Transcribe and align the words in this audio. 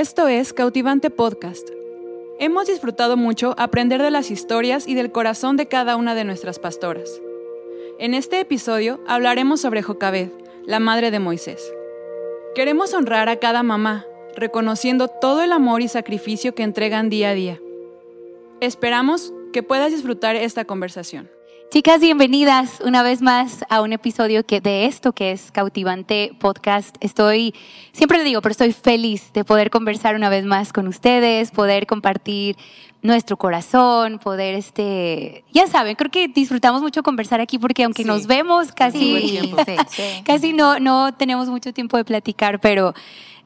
Esto 0.00 0.28
es 0.28 0.54
Cautivante 0.54 1.10
Podcast. 1.10 1.68
Hemos 2.38 2.68
disfrutado 2.68 3.18
mucho 3.18 3.54
aprender 3.58 4.00
de 4.00 4.10
las 4.10 4.30
historias 4.30 4.88
y 4.88 4.94
del 4.94 5.12
corazón 5.12 5.58
de 5.58 5.66
cada 5.66 5.96
una 5.96 6.14
de 6.14 6.24
nuestras 6.24 6.58
pastoras. 6.58 7.20
En 7.98 8.14
este 8.14 8.40
episodio 8.40 8.98
hablaremos 9.06 9.60
sobre 9.60 9.82
Jocabed, 9.82 10.30
la 10.64 10.80
madre 10.80 11.10
de 11.10 11.18
Moisés. 11.18 11.70
Queremos 12.54 12.94
honrar 12.94 13.28
a 13.28 13.40
cada 13.40 13.62
mamá, 13.62 14.06
reconociendo 14.34 15.08
todo 15.08 15.42
el 15.42 15.52
amor 15.52 15.82
y 15.82 15.88
sacrificio 15.88 16.54
que 16.54 16.62
entregan 16.62 17.10
día 17.10 17.28
a 17.28 17.34
día. 17.34 17.60
Esperamos 18.62 19.34
que 19.52 19.62
puedas 19.62 19.92
disfrutar 19.92 20.34
esta 20.34 20.64
conversación. 20.64 21.28
Chicas, 21.72 22.00
bienvenidas 22.00 22.80
una 22.84 23.04
vez 23.04 23.22
más 23.22 23.64
a 23.68 23.80
un 23.80 23.92
episodio 23.92 24.44
que 24.44 24.60
de 24.60 24.86
esto 24.86 25.12
que 25.12 25.30
es 25.30 25.52
Cautivante 25.52 26.32
Podcast. 26.40 26.96
Estoy, 26.98 27.54
siempre 27.92 28.18
le 28.18 28.24
digo, 28.24 28.42
pero 28.42 28.50
estoy 28.50 28.72
feliz 28.72 29.32
de 29.34 29.44
poder 29.44 29.70
conversar 29.70 30.16
una 30.16 30.28
vez 30.28 30.44
más 30.44 30.72
con 30.72 30.88
ustedes, 30.88 31.52
poder 31.52 31.86
compartir 31.86 32.56
nuestro 33.02 33.36
corazón, 33.36 34.18
poder, 34.18 34.56
este, 34.56 35.44
ya 35.52 35.68
saben, 35.68 35.94
creo 35.94 36.10
que 36.10 36.26
disfrutamos 36.26 36.82
mucho 36.82 37.04
conversar 37.04 37.40
aquí 37.40 37.56
porque 37.56 37.84
aunque 37.84 38.04
nos 38.04 38.26
vemos 38.26 38.72
casi, 38.72 39.52
casi 40.24 40.52
no, 40.52 40.80
no 40.80 41.14
tenemos 41.14 41.48
mucho 41.48 41.72
tiempo 41.72 41.96
de 41.96 42.04
platicar, 42.04 42.60
pero 42.60 42.94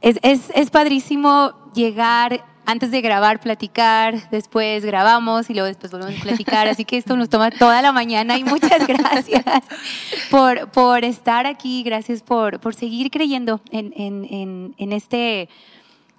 es, 0.01 0.19
es, 0.23 0.51
es 0.55 0.71
padrísimo 0.71 1.53
llegar 1.75 2.54
antes 2.67 2.91
de 2.91 3.01
grabar, 3.01 3.41
platicar, 3.41 4.29
después 4.31 4.85
grabamos 4.85 5.51
y 5.51 5.55
luego 5.55 5.67
después 5.67 5.93
volvemos 5.93 6.19
a 6.21 6.23
platicar. 6.23 6.67
Así 6.69 6.85
que 6.85 6.97
esto 6.97 7.17
nos 7.17 7.29
toma 7.29 7.51
toda 7.51 7.83
la 7.83 7.93
mañana 7.93 8.39
y 8.39 8.45
muchas 8.45 8.87
gracias 8.87 9.45
por, 10.31 10.71
por 10.71 11.05
estar 11.05 11.47
aquí, 11.47 11.83
gracias 11.83 12.23
por, 12.23 12.61
por 12.61 12.75
seguir 12.75 13.11
creyendo 13.11 13.61
en, 13.71 13.93
en, 13.97 14.75
en, 14.79 14.93
este, 14.93 15.49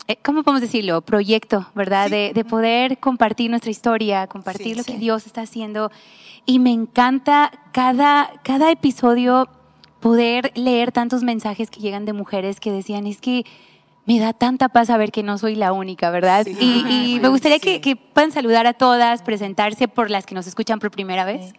eh, 0.08 0.18
¿cómo 0.24 0.44
podemos 0.44 0.62
decirlo? 0.62 1.02
Proyecto, 1.02 1.68
¿verdad? 1.74 2.10
De, 2.10 2.32
de, 2.34 2.46
poder 2.46 3.00
compartir 3.00 3.50
nuestra 3.50 3.72
historia, 3.72 4.28
compartir 4.28 4.78
lo 4.78 4.84
que 4.84 4.98
Dios 4.98 5.26
está 5.26 5.42
haciendo. 5.42 5.92
Y 6.46 6.60
me 6.60 6.72
encanta 6.72 7.52
cada, 7.72 8.32
cada 8.44 8.70
episodio 8.72 9.50
poder 10.00 10.52
leer 10.54 10.92
tantos 10.92 11.24
mensajes 11.24 11.72
que 11.72 11.80
llegan 11.80 12.06
de 12.06 12.14
mujeres 12.14 12.60
que 12.60 12.72
decían, 12.72 13.08
es 13.08 13.20
que 13.20 13.44
me 14.06 14.20
da 14.20 14.34
tanta 14.34 14.70
paz 14.70 14.88
saber 14.88 15.12
que 15.12 15.24
no 15.24 15.38
soy 15.38 15.56
la 15.56 15.74
única, 15.74 16.12
¿verdad? 16.12 16.46
y, 16.46 17.20
me 17.22 17.28
gustaría 17.30 17.60
que, 17.60 17.96
puedan 17.96 18.32
saludar 18.32 18.68
a 18.68 18.74
todas, 18.74 19.22
presentarse 19.24 19.88
por 19.88 20.12
las 20.12 20.26
que 20.26 20.36
nos 20.36 20.48
escuchan 20.48 20.80
por 20.80 20.92
primera 20.92 21.26
vez. 21.26 21.54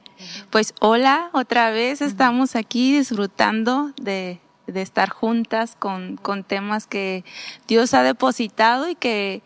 Pues 0.51 0.73
hola, 0.81 1.31
otra 1.33 1.71
vez 1.71 2.01
estamos 2.01 2.57
aquí 2.57 2.97
disfrutando 2.97 3.93
de, 4.01 4.39
estar 4.67 5.11
juntas 5.11 5.77
con, 5.79 6.17
con, 6.17 6.45
temas 6.45 6.87
que 6.87 7.25
Dios 7.67 7.95
ha 7.95 8.03
depositado 8.03 8.89
y 8.89 8.95
que 8.95 9.43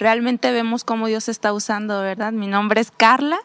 realmente 0.00 0.50
vemos 0.50 0.82
cómo 0.82 1.06
Dios 1.06 1.28
está 1.28 1.52
usando, 1.52 2.00
¿verdad? 2.00 2.32
Mi 2.32 2.48
nombre 2.48 2.80
es 2.80 2.90
Carla 2.90 3.38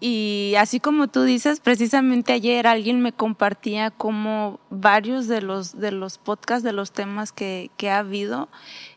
y 0.00 0.54
así 0.58 0.78
como 0.78 1.08
tú 1.08 1.22
dices, 1.22 1.60
precisamente 1.60 2.34
ayer 2.34 2.66
alguien 2.66 3.00
me 3.00 3.12
compartía 3.12 3.90
como 3.90 4.60
varios 4.68 5.26
de 5.28 5.40
los, 5.40 5.80
de 5.80 5.92
los 5.92 6.18
podcasts, 6.18 6.62
de 6.62 6.72
los 6.72 6.92
temas 6.92 7.32
que, 7.32 7.70
que 7.78 7.90
ha 7.90 7.98
habido, 7.98 8.48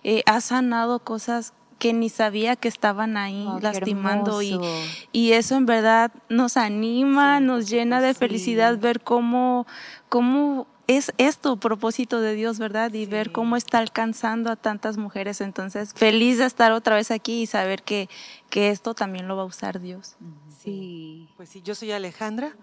eh, 0.04 0.22
ha 0.26 0.42
sanado 0.42 1.00
cosas 1.00 1.54
que 1.80 1.94
ni 1.94 2.10
sabía 2.10 2.56
que 2.56 2.68
estaban 2.68 3.16
ahí 3.16 3.46
oh, 3.48 3.60
lastimando 3.62 4.42
y, 4.42 4.60
y, 5.12 5.34
eso 5.34 5.56
en 5.56 5.66
verdad 5.66 6.12
nos 6.28 6.58
anima, 6.58 7.40
nos 7.40 7.70
llena 7.70 8.02
de 8.02 8.16
felicidad 8.16 8.78
ver 8.80 9.02
cómo, 9.02 9.68
cómo 10.10 10.68
es 10.88 11.14
esto 11.18 11.58
propósito 11.58 12.22
de 12.22 12.34
Dios, 12.34 12.60
¿verdad? 12.60 12.94
Y 12.94 13.06
ver 13.06 13.32
cómo 13.32 13.58
está 13.58 13.78
alcanzando 13.80 14.50
a 14.50 14.56
tantas 14.56 14.98
mujeres. 14.98 15.42
Entonces, 15.42 15.94
feliz 15.94 16.38
de 16.38 16.46
estar 16.46 16.72
otra 16.72 16.96
vez 16.96 17.12
aquí 17.12 17.42
y 17.42 17.46
saber 17.46 17.84
que, 17.84 18.10
que 18.50 18.70
esto 18.70 18.94
también 18.94 19.28
lo 19.28 19.36
va 19.36 19.44
a 19.44 19.46
usar 19.46 19.82
Dios. 19.82 20.16
Sí. 20.64 21.28
Pues 21.36 21.50
sí, 21.50 21.62
yo 21.62 21.76
soy 21.76 21.92
Alejandra 21.92 22.56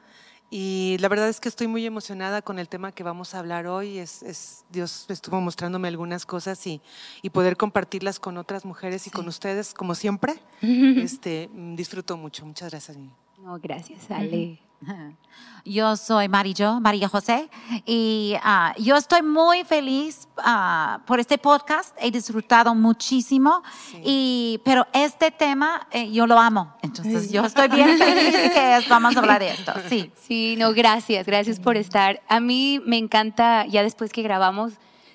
y 0.50 0.96
la 1.00 1.08
verdad 1.08 1.28
es 1.28 1.40
que 1.40 1.48
estoy 1.48 1.66
muy 1.66 1.84
emocionada 1.84 2.40
con 2.40 2.58
el 2.58 2.68
tema 2.68 2.92
que 2.92 3.02
vamos 3.02 3.34
a 3.34 3.40
hablar 3.40 3.66
hoy. 3.66 3.98
Es, 3.98 4.22
es 4.22 4.64
Dios 4.70 5.06
estuvo 5.08 5.40
mostrándome 5.40 5.88
algunas 5.88 6.24
cosas 6.24 6.66
y, 6.66 6.80
y, 7.22 7.30
poder 7.30 7.56
compartirlas 7.56 8.20
con 8.20 8.36
otras 8.36 8.64
mujeres 8.64 9.06
y 9.06 9.10
con 9.10 9.28
ustedes, 9.28 9.74
como 9.74 9.94
siempre. 9.94 10.34
este, 10.62 11.50
disfruto 11.74 12.16
mucho. 12.16 12.46
Muchas 12.46 12.70
gracias. 12.70 12.96
No, 13.38 13.58
gracias, 13.58 14.10
Ale. 14.10 14.60
Yo 15.64 15.96
soy 15.96 16.28
Marillo, 16.28 16.78
María 16.78 17.08
José, 17.08 17.48
y 17.86 18.34
uh, 18.36 18.82
yo 18.82 18.96
estoy 18.96 19.22
muy 19.22 19.64
feliz 19.64 20.28
uh, 20.38 21.02
por 21.06 21.20
este 21.20 21.38
podcast. 21.38 21.96
He 21.98 22.10
disfrutado 22.10 22.74
muchísimo, 22.74 23.62
sí. 23.90 24.00
y, 24.04 24.60
pero 24.62 24.86
este 24.92 25.30
tema 25.30 25.86
eh, 25.90 26.12
yo 26.12 26.26
lo 26.26 26.38
amo. 26.38 26.74
Entonces 26.82 27.32
yo 27.32 27.46
estoy 27.46 27.68
bien 27.68 27.96
feliz 27.98 28.52
que 28.52 28.84
vamos 28.90 29.16
a 29.16 29.20
hablar 29.20 29.40
de 29.40 29.52
esto. 29.52 29.72
Sí. 29.88 30.12
Sí, 30.20 30.56
no, 30.58 30.74
gracias, 30.74 31.26
gracias 31.26 31.58
por 31.58 31.78
estar. 31.78 32.20
A 32.28 32.40
mí 32.40 32.80
me 32.84 32.98
encanta, 32.98 33.64
ya 33.66 33.82
después 33.82 34.12
que 34.12 34.22
grabamos, 34.22 34.74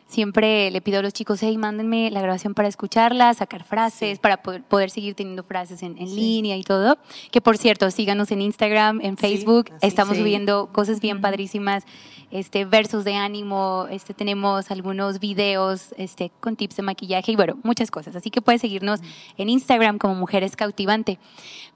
siempre 0.09 0.71
le 0.71 0.81
pido 0.81 0.99
a 0.99 1.01
los 1.01 1.13
chicos, 1.13 1.39
hey, 1.41 1.57
mándenme 1.57 2.09
la 2.11 2.21
grabación 2.21 2.55
para 2.55 2.67
escucharla, 2.67 3.33
sacar 3.33 3.63
frases, 3.63 4.19
para 4.19 4.41
poder, 4.41 4.89
seguir 4.89 5.13
teniendo 5.13 5.43
frases 5.43 5.83
en, 5.83 5.95
línea 5.95 6.57
y 6.57 6.63
todo. 6.63 6.97
Que 7.31 7.39
por 7.39 7.57
cierto, 7.57 7.89
síganos 7.91 8.31
en 8.31 8.41
Instagram, 8.41 8.99
en 9.01 9.17
Facebook, 9.17 9.69
estamos 9.81 10.17
subiendo 10.17 10.69
cosas 10.73 10.99
bien 10.99 11.21
padrísimas, 11.21 11.83
este, 12.31 12.65
versos 12.65 13.05
de 13.05 13.15
ánimo, 13.15 13.87
este, 13.89 14.13
tenemos 14.13 14.71
algunos 14.71 15.19
videos 15.19 15.93
este, 15.97 16.31
con 16.39 16.55
tips 16.55 16.77
de 16.77 16.83
maquillaje 16.83 17.31
y 17.31 17.35
bueno, 17.35 17.57
muchas 17.63 17.91
cosas. 17.91 18.15
Así 18.15 18.31
que 18.31 18.41
puedes 18.41 18.61
seguirnos 18.61 18.99
en 19.37 19.49
Instagram 19.49 19.99
como 19.99 20.15
Mujeres 20.15 20.55
Cautivante. 20.55 21.19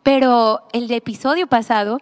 Pero 0.01 0.61
el 0.73 0.91
episodio 0.91 1.47
pasado 1.47 1.99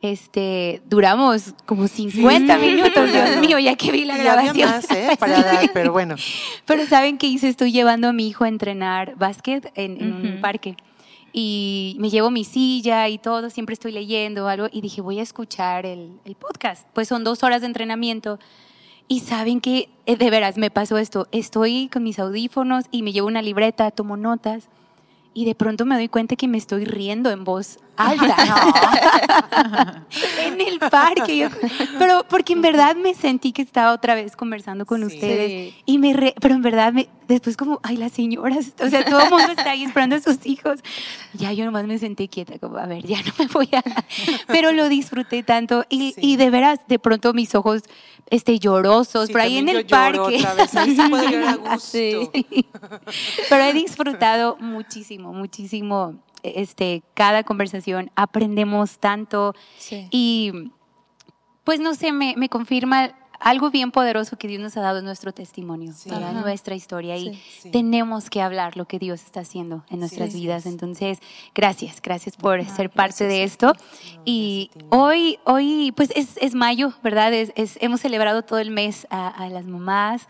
este, 0.00 0.80
duramos 0.86 1.54
como 1.66 1.88
50 1.88 2.58
minutos, 2.58 3.12
Dios 3.12 3.36
mío, 3.40 3.58
ya 3.58 3.74
que 3.74 3.90
vi 3.90 4.04
la 4.04 4.16
grabación. 4.16 4.70
Más, 4.70 4.90
¿eh? 4.90 5.16
Para 5.18 5.42
dar, 5.42 5.70
pero 5.72 5.92
bueno. 5.92 6.14
Pero 6.66 6.86
¿saben 6.86 7.18
qué 7.18 7.26
hice? 7.26 7.48
Estoy 7.48 7.72
llevando 7.72 8.08
a 8.08 8.12
mi 8.12 8.28
hijo 8.28 8.44
a 8.44 8.48
entrenar 8.48 9.16
básquet 9.16 9.72
en, 9.74 10.02
un 10.02 10.40
parque. 10.40 10.76
Y 11.32 11.96
me 11.98 12.10
llevo 12.10 12.30
mi 12.30 12.44
silla 12.44 13.08
y 13.08 13.18
todo, 13.18 13.50
siempre 13.50 13.72
estoy 13.72 13.92
leyendo 13.92 14.48
algo. 14.48 14.68
Y 14.70 14.80
dije, 14.80 15.00
voy 15.00 15.18
a 15.18 15.22
escuchar 15.22 15.86
el, 15.86 16.12
el 16.24 16.34
podcast. 16.36 16.86
Pues 16.92 17.08
son 17.08 17.24
dos 17.24 17.42
horas 17.42 17.62
de 17.62 17.66
entrenamiento. 17.66 18.38
Y 19.08 19.20
saben 19.20 19.60
que, 19.60 19.88
eh, 20.06 20.16
de 20.16 20.30
veras, 20.30 20.58
me 20.58 20.70
pasó 20.70 20.98
esto. 20.98 21.26
Estoy 21.32 21.88
con 21.92 22.02
mis 22.04 22.18
audífonos 22.18 22.84
y 22.90 23.02
me 23.02 23.12
llevo 23.12 23.26
una 23.26 23.42
libreta, 23.42 23.90
tomo 23.90 24.16
notas 24.16 24.68
y 25.38 25.44
de 25.44 25.54
pronto 25.54 25.84
me 25.84 25.94
doy 25.94 26.08
cuenta 26.08 26.34
que 26.34 26.48
me 26.48 26.58
estoy 26.58 26.84
riendo 26.84 27.30
en 27.30 27.44
voz 27.44 27.78
alta. 27.98 28.36
en 30.44 30.60
el 30.60 30.78
parque. 30.78 31.50
pero 31.98 32.24
porque 32.28 32.54
en 32.54 32.62
verdad 32.62 32.96
me 32.96 33.14
sentí 33.14 33.52
que 33.52 33.62
estaba 33.62 33.92
otra 33.92 34.14
vez 34.14 34.36
conversando 34.36 34.86
con 34.86 35.04
ustedes. 35.04 35.74
Y 35.84 35.98
me 35.98 36.34
pero 36.40 36.54
en 36.54 36.62
verdad 36.62 36.92
me, 36.92 37.08
después 37.28 37.56
como, 37.56 37.80
ay, 37.82 37.96
las 37.96 38.12
señoras, 38.12 38.72
o 38.80 38.88
sea, 38.88 39.04
todo 39.04 39.22
el 39.22 39.30
mundo 39.30 39.50
está 39.50 39.70
ahí 39.70 39.84
esperando 39.84 40.16
a 40.16 40.20
sus 40.20 40.44
hijos. 40.46 40.80
Ya 41.34 41.52
yo 41.52 41.64
nomás 41.64 41.86
me 41.86 41.98
sentí 41.98 42.28
quieta, 42.28 42.58
como, 42.58 42.78
a 42.78 42.86
ver, 42.86 43.06
ya 43.06 43.18
no 43.22 43.32
me 43.38 43.46
voy 43.46 43.68
a... 43.72 43.82
Pero 44.46 44.72
lo 44.72 44.88
disfruté 44.88 45.42
tanto 45.42 45.84
y, 45.88 46.14
y 46.16 46.36
de 46.36 46.50
veras, 46.50 46.80
de 46.88 46.98
pronto 46.98 47.34
mis 47.34 47.54
ojos 47.54 47.82
este, 48.30 48.58
llorosos, 48.58 49.30
por 49.30 49.40
ahí 49.40 49.58
en 49.58 49.68
el 49.68 49.86
parque. 49.86 50.44
Pero 53.48 53.64
he 53.64 53.72
disfrutado 53.72 54.56
muchísimo, 54.58 55.32
muchísimo 55.32 56.14
este, 56.42 57.02
cada 57.14 57.42
conversación. 57.44 58.10
Aprendemos 58.16 58.98
tanto 58.98 59.54
y 60.10 60.72
pues 61.64 61.80
no 61.80 61.94
sé, 61.94 62.12
me, 62.12 62.34
me 62.36 62.48
confirma 62.48 63.14
algo 63.40 63.70
bien 63.70 63.90
poderoso 63.90 64.36
que 64.36 64.48
Dios 64.48 64.60
nos 64.60 64.76
ha 64.76 64.80
dado 64.80 64.98
en 64.98 65.04
nuestro 65.04 65.32
testimonio, 65.32 65.92
en 66.06 66.40
nuestra 66.40 66.74
historia. 66.74 67.16
y 67.16 67.40
tenemos 67.70 68.30
que 68.30 68.42
hablar 68.42 68.76
lo 68.76 68.86
que 68.86 68.98
Dios 68.98 69.22
está 69.22 69.40
haciendo 69.40 69.84
en 69.90 70.00
nuestras 70.00 70.34
vidas. 70.34 70.66
Entonces, 70.66 71.18
gracias, 71.54 72.00
gracias 72.02 72.36
por 72.36 72.64
ser 72.64 72.90
parte 72.90 73.24
de 73.24 73.44
esto. 73.44 73.72
Y 74.24 74.70
hoy, 74.90 75.38
hoy 75.44 75.92
pues 75.96 76.10
es, 76.16 76.36
es 76.40 76.54
mayo, 76.54 76.92
¿verdad? 77.02 77.32
Es, 77.32 77.78
hemos 77.80 78.00
celebrado 78.00 78.42
todo 78.42 78.58
el 78.58 78.70
mes 78.70 79.06
a, 79.10 79.48
las 79.48 79.66
mamás. 79.66 80.26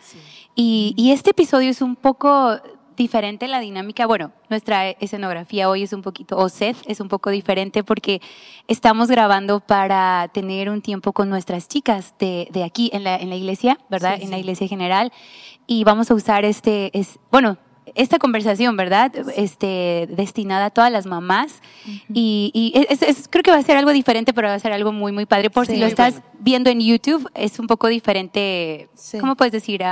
Y, 0.54 0.94
y 0.96 1.12
este 1.12 1.30
episodio 1.30 1.70
es 1.70 1.80
un 1.80 1.96
poco 1.96 2.60
diferente 2.98 3.48
la 3.48 3.60
dinámica. 3.60 4.06
Bueno, 4.06 4.32
nuestra 4.50 4.90
escenografía 4.90 5.70
hoy 5.70 5.84
es 5.84 5.92
un 5.94 6.02
poquito, 6.02 6.36
o 6.36 6.48
set 6.50 6.76
es 6.86 7.00
un 7.00 7.08
poco 7.08 7.30
diferente 7.30 7.82
porque 7.82 8.20
estamos 8.66 9.08
grabando 9.08 9.60
para 9.60 10.28
tener 10.34 10.68
un 10.68 10.82
tiempo 10.82 11.12
con 11.12 11.30
nuestras 11.30 11.68
chicas 11.68 12.14
de, 12.18 12.48
de 12.50 12.64
aquí 12.64 12.90
en 12.92 13.04
la, 13.04 13.16
en 13.16 13.30
la 13.30 13.36
iglesia, 13.36 13.78
¿verdad? 13.88 14.18
en 14.20 14.30
la 14.30 14.38
iglesia 14.38 14.68
general. 14.68 15.12
Y 15.66 15.84
vamos 15.84 16.10
a 16.10 16.14
usar 16.14 16.44
este, 16.44 16.90
es, 16.98 17.18
bueno, 17.30 17.56
esta 17.94 18.18
conversación, 18.18 18.76
¿verdad? 18.76 19.12
Este, 19.36 20.08
destinada 20.10 20.66
a 20.66 20.70
todas 20.70 20.92
las 20.92 21.06
mamás. 21.06 21.62
Y, 22.12 22.50
y 22.54 22.72
es, 22.90 23.28
creo 23.28 23.42
que 23.42 23.50
va 23.50 23.56
a 23.56 23.62
ser 23.62 23.76
algo 23.76 23.92
diferente, 23.92 24.32
pero 24.32 24.48
va 24.48 24.54
a 24.54 24.58
ser 24.58 24.72
algo 24.72 24.92
muy, 24.92 25.12
muy 25.12 25.26
padre. 25.26 25.50
Por 25.50 25.66
si 25.66 25.76
lo 25.76 25.86
estás 25.86 26.22
viendo 26.38 26.70
en 26.70 26.80
YouTube, 26.80 27.28
es 27.34 27.58
un 27.58 27.66
poco 27.66 27.88
diferente. 27.88 28.88
¿Cómo 29.20 29.36
puedes 29.36 29.52
decir? 29.52 29.82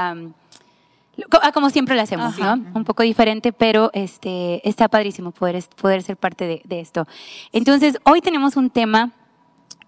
Como 1.55 1.71
siempre 1.71 1.95
lo 1.95 2.03
hacemos, 2.03 2.39
¿no? 2.39 2.53
Un 2.75 2.85
poco 2.85 3.03
diferente, 3.03 3.53
pero 3.53 3.91
este, 3.95 4.67
está 4.69 4.89
padrísimo 4.89 5.31
poder, 5.33 5.63
poder 5.81 6.03
ser 6.03 6.17
parte 6.17 6.47
de, 6.47 6.61
de 6.65 6.81
esto. 6.81 7.07
Entonces, 7.53 7.99
hoy 8.05 8.21
tenemos 8.21 8.57
un 8.57 8.69
tema 8.71 9.13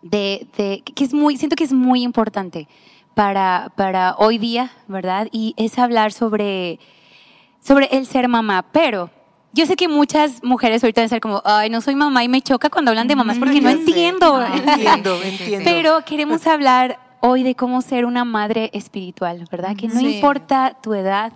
de, 0.00 0.46
de- 0.56 0.82
que 0.82 1.04
es 1.04 1.12
muy, 1.12 1.36
siento 1.36 1.54
que 1.56 1.64
es 1.64 1.72
muy 1.72 2.02
importante 2.02 2.66
para, 3.14 3.72
para 3.76 4.14
hoy 4.18 4.38
día, 4.38 4.70
¿verdad? 4.86 5.28
Y 5.30 5.52
es 5.58 5.78
hablar 5.78 6.12
sobre, 6.12 6.78
sobre 7.60 7.86
el 7.92 8.06
ser 8.06 8.28
mamá, 8.28 8.64
pero 8.72 9.10
yo 9.52 9.66
sé 9.66 9.76
que 9.76 9.88
muchas 9.88 10.42
mujeres 10.44 10.82
ahorita 10.84 11.00
van 11.00 11.06
a 11.06 11.08
ser 11.08 11.20
como, 11.20 11.42
ay, 11.44 11.68
no 11.68 11.80
soy 11.80 11.94
mamá 11.94 12.22
y 12.24 12.28
me 12.28 12.40
choca 12.42 12.70
cuando 12.70 12.90
hablan 12.90 13.08
de 13.08 13.16
mamás 13.16 13.38
porque 13.38 13.60
no 13.60 13.68
Ya 13.70 13.76
sé. 13.76 13.80
entiendo. 13.82 14.42
Entiendo, 14.46 15.20
entiendo. 15.24 15.64
Pero 15.64 16.04
queremos 16.06 16.46
hablar 16.46 16.98
hoy 17.20 17.42
de 17.42 17.54
cómo 17.54 17.82
ser 17.82 18.04
una 18.06 18.24
madre 18.24 18.70
espiritual, 18.72 19.46
¿verdad? 19.50 19.76
Que 19.76 19.88
no 19.88 20.00
Sí. 20.00 20.16
importa 20.16 20.76
tu 20.82 20.94
edad, 20.94 21.32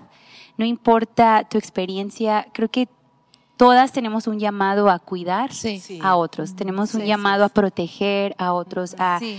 no 0.56 0.64
importa 0.64 1.46
tu 1.48 1.58
experiencia, 1.58 2.46
creo 2.52 2.68
que 2.70 2.88
todas 3.56 3.92
tenemos 3.92 4.26
un 4.26 4.38
llamado 4.38 4.90
a 4.90 4.98
cuidar 4.98 5.52
Sí. 5.52 5.98
A 6.02 6.16
otros, 6.16 6.54
tenemos 6.56 6.94
un 6.94 7.02
Sí, 7.02 7.06
llamado 7.06 7.44
a 7.44 7.48
proteger 7.48 8.34
a 8.38 8.52
otros, 8.52 8.96
a 8.98 9.18
Sí. 9.20 9.38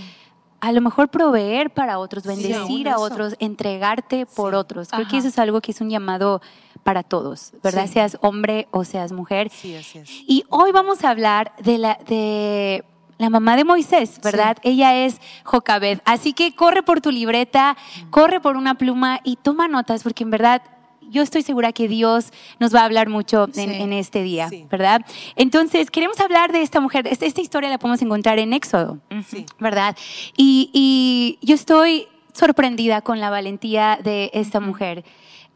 a 0.60 0.72
lo 0.72 0.80
mejor 0.80 1.08
proveer 1.08 1.70
para 1.74 1.98
otros, 1.98 2.24
bendecir 2.24 2.88
a 2.88 2.98
otros, 2.98 3.36
entregarte 3.38 4.24
por 4.24 4.52
Sí. 4.52 4.56
otros. 4.56 4.88
Creo 4.88 5.06
que 5.08 5.18
eso 5.18 5.28
es 5.28 5.38
algo 5.38 5.60
que 5.60 5.72
es 5.72 5.80
un 5.82 5.90
llamado 5.90 6.40
para 6.82 7.02
todos, 7.02 7.52
¿verdad? 7.62 7.86
Sí. 7.86 7.94
Seas 7.94 8.16
hombre 8.22 8.66
o 8.70 8.84
seas 8.84 9.12
mujer. 9.12 9.50
Sí, 9.50 9.74
así 9.76 9.98
es. 9.98 10.08
Y 10.26 10.44
hoy 10.48 10.72
vamos 10.72 11.04
a 11.04 11.10
hablar 11.10 11.52
de 11.62 11.76
la, 11.78 11.98
de 12.06 12.84
la 13.18 13.30
mamá 13.30 13.56
de 13.56 13.64
Moisés, 13.64 14.20
¿verdad? 14.22 14.56
Ella 14.62 14.94
es 15.04 15.20
Jocabed. 15.44 16.00
Así 16.04 16.32
que 16.32 16.54
corre 16.54 16.82
por 16.82 17.00
tu 17.00 17.10
libreta, 17.10 17.76
corre 18.10 18.40
por 18.40 18.56
una 18.56 18.74
pluma 18.74 19.20
y 19.24 19.36
toma 19.36 19.68
notas, 19.68 20.02
porque 20.02 20.24
en 20.24 20.30
verdad 20.30 20.62
yo 21.10 21.22
estoy 21.22 21.42
segura 21.42 21.72
que 21.72 21.86
Dios 21.86 22.32
nos 22.58 22.74
va 22.74 22.80
a 22.80 22.84
hablar 22.86 23.08
mucho 23.08 23.44
en, 23.44 23.52
Sí. 23.54 23.60
en 23.62 23.92
este 23.92 24.22
día, 24.22 24.48
Sí. 24.48 24.66
¿verdad? 24.70 25.02
Entonces, 25.36 25.90
queremos 25.90 26.18
hablar 26.18 26.50
de 26.50 26.62
esta 26.62 26.80
mujer. 26.80 27.06
Esta, 27.06 27.26
esta 27.26 27.40
historia 27.40 27.68
la 27.70 27.78
podemos 27.78 28.02
encontrar 28.02 28.38
en 28.38 28.52
Éxodo. 28.52 28.98
Sí. 29.28 29.46
¿verdad? 29.60 29.96
Y, 30.36 30.70
y 30.72 31.38
yo 31.46 31.54
estoy 31.54 32.08
sorprendida 32.32 33.00
con 33.02 33.20
la 33.20 33.30
valentía 33.30 33.98
de 34.02 34.30
esta 34.34 34.58
mujer. 34.58 35.04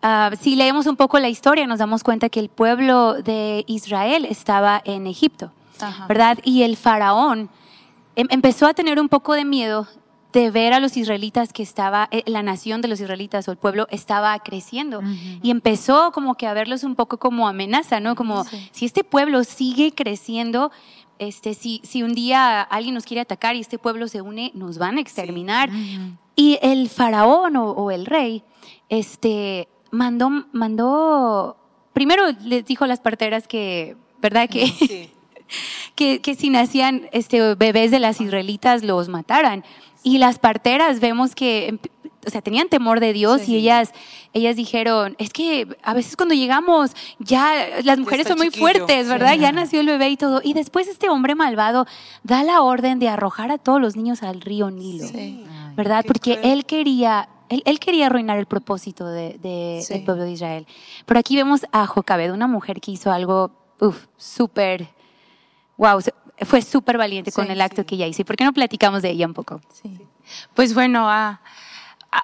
Ah, 0.01 0.31
si 0.41 0.55
leemos 0.55 0.87
un 0.87 0.95
poco 0.97 1.19
la 1.19 1.29
historia, 1.29 1.67
nos 1.67 1.81
damos 1.81 2.05
cuenta 2.05 2.29
que 2.29 2.39
el 2.39 2.51
pueblo 2.51 3.15
de 3.15 3.65
Israel 3.67 4.27
estaba 4.31 4.81
en 4.85 5.09
Egipto, 5.09 5.51
Ajá. 5.81 6.07
¿verdad? 6.07 6.39
Y 6.45 6.63
el 6.63 6.77
faraón 6.77 7.51
em- 8.17 8.29
empezó 8.31 8.67
a 8.67 8.75
tener 8.75 9.01
un 9.01 9.09
poco 9.09 9.35
de 9.35 9.45
miedo 9.45 9.87
de 10.33 10.51
ver 10.51 10.75
a 10.75 10.79
los 10.81 10.97
israelitas 10.99 11.55
que 11.55 11.63
estaba, 11.63 12.07
eh, 12.11 12.23
la 12.27 12.43
nación 12.43 12.83
de 12.83 12.89
los 12.89 13.01
israelitas 13.01 13.49
o 13.49 13.51
el 13.51 13.57
pueblo 13.57 13.87
estaba 13.91 14.39
creciendo. 14.41 15.01
Y 15.43 15.51
empezó 15.51 16.13
como 16.13 16.35
que 16.35 16.47
a 16.47 16.53
verlos 16.53 16.85
un 16.85 16.97
poco 16.97 17.19
como 17.19 17.49
amenaza, 17.49 17.99
¿no? 17.99 18.15
Como 18.15 18.45
si 18.73 18.85
este 18.85 19.05
pueblo 19.05 19.43
sigue 19.45 19.93
creciendo, 19.95 20.71
este, 21.19 21.55
si, 21.55 21.81
si 21.83 22.03
un 22.03 22.13
día 22.15 22.61
alguien 22.61 22.95
nos 22.95 23.05
quiere 23.05 23.23
atacar 23.23 23.57
y 23.57 23.61
este 23.61 23.79
pueblo 23.79 24.07
se 24.07 24.21
une, 24.21 24.51
nos 24.55 24.77
van 24.77 24.99
a 24.99 25.01
exterminar. 25.01 25.71
Y 26.37 26.59
el 26.61 26.91
faraón 26.91 27.57
o, 27.57 27.71
o 27.71 27.91
el 27.91 28.05
rey, 28.05 28.45
este, 28.91 29.67
mandó, 29.91 30.29
mandó, 30.53 31.57
primero 31.95 32.25
les 32.45 32.65
dijo 32.67 32.85
a 32.85 32.87
las 32.87 33.01
parteras 33.01 33.49
que, 33.49 33.97
¿verdad? 34.21 34.49
Que, 34.49 34.67
Sí. 34.69 35.11
que, 35.95 36.21
que 36.21 36.35
si 36.35 36.51
nacían 36.51 37.09
este, 37.13 37.55
bebés 37.55 37.91
de 37.91 37.99
las 37.99 38.21
israelitas 38.21 38.83
los 38.83 39.09
mataran. 39.09 39.65
Y 40.05 40.19
las 40.19 40.39
parteras 40.39 41.01
vemos 41.01 41.35
que, 41.35 41.79
o 42.25 42.31
sea, 42.31 42.41
tenían 42.41 42.69
temor 42.69 43.01
de 43.01 43.13
Dios 43.13 43.49
y 43.49 43.57
ellas, 43.57 43.93
ellas 44.33 44.55
dijeron, 44.55 45.17
es 45.19 45.31
que 45.33 45.67
a 45.83 45.93
veces 45.93 46.17
cuando 46.17 46.35
llegamos 46.37 46.93
ya 47.19 47.53
las 47.83 47.99
mujeres 47.99 48.21
está 48.21 48.31
son 48.35 48.39
muy 48.39 48.47
chiquillo". 48.47 48.63
fuertes, 48.63 49.09
¿verdad? 49.09 49.35
Ya 49.37 49.51
nació 49.51 49.81
el 49.81 49.87
bebé 49.87 50.09
y 50.11 50.17
todo. 50.17 50.41
Y 50.45 50.53
después 50.55 50.87
este 50.87 51.09
hombre 51.09 51.35
malvado 51.35 51.87
da 52.23 52.45
la 52.45 52.63
orden 52.63 53.01
de 53.01 53.09
arrojar 53.09 53.51
a 53.51 53.59
todos 53.59 53.81
los 53.81 53.97
niños 53.97 54.23
al 54.23 54.41
río 54.41 54.71
Nilo. 54.71 55.09
Sí. 55.09 55.45
¿verdad? 55.75 56.05
Porque 56.07 56.37
cruel. 56.39 56.53
él 56.53 56.65
quería, 56.65 57.29
él, 57.49 57.63
él 57.65 57.81
quería 57.81 58.07
arruinar 58.07 58.39
el 58.39 58.47
propósito 58.47 59.07
de, 59.09 59.37
de- 59.43 59.81
Sí. 59.83 59.95
del 59.95 60.05
pueblo 60.05 60.23
de 60.25 60.33
Israel. 60.33 60.67
Pero 61.07 61.19
aquí 61.21 61.35
vemos 61.35 61.67
a 61.73 61.87
Jocabed, 61.87 62.33
una 62.33 62.47
mujer 62.47 62.81
que 62.81 62.93
hizo 62.93 63.11
algo, 63.11 63.51
súper, 64.17 64.89
wow, 65.79 66.01
fue 66.43 66.61
súper 66.61 66.99
valiente 66.99 67.33
con 67.33 67.51
el 67.51 67.61
acto 67.61 67.87
que 67.87 67.95
ella 67.95 68.07
hizo. 68.07 68.23
¿Y 68.23 68.25
por 68.25 68.37
qué 68.37 68.45
no 68.45 68.53
platicamos 68.53 69.01
de 69.01 69.11
ella 69.11 69.27
un 69.27 69.35
poco? 69.35 69.61
Sí. 69.73 69.99
Pues 70.55 70.75
bueno, 70.75 71.09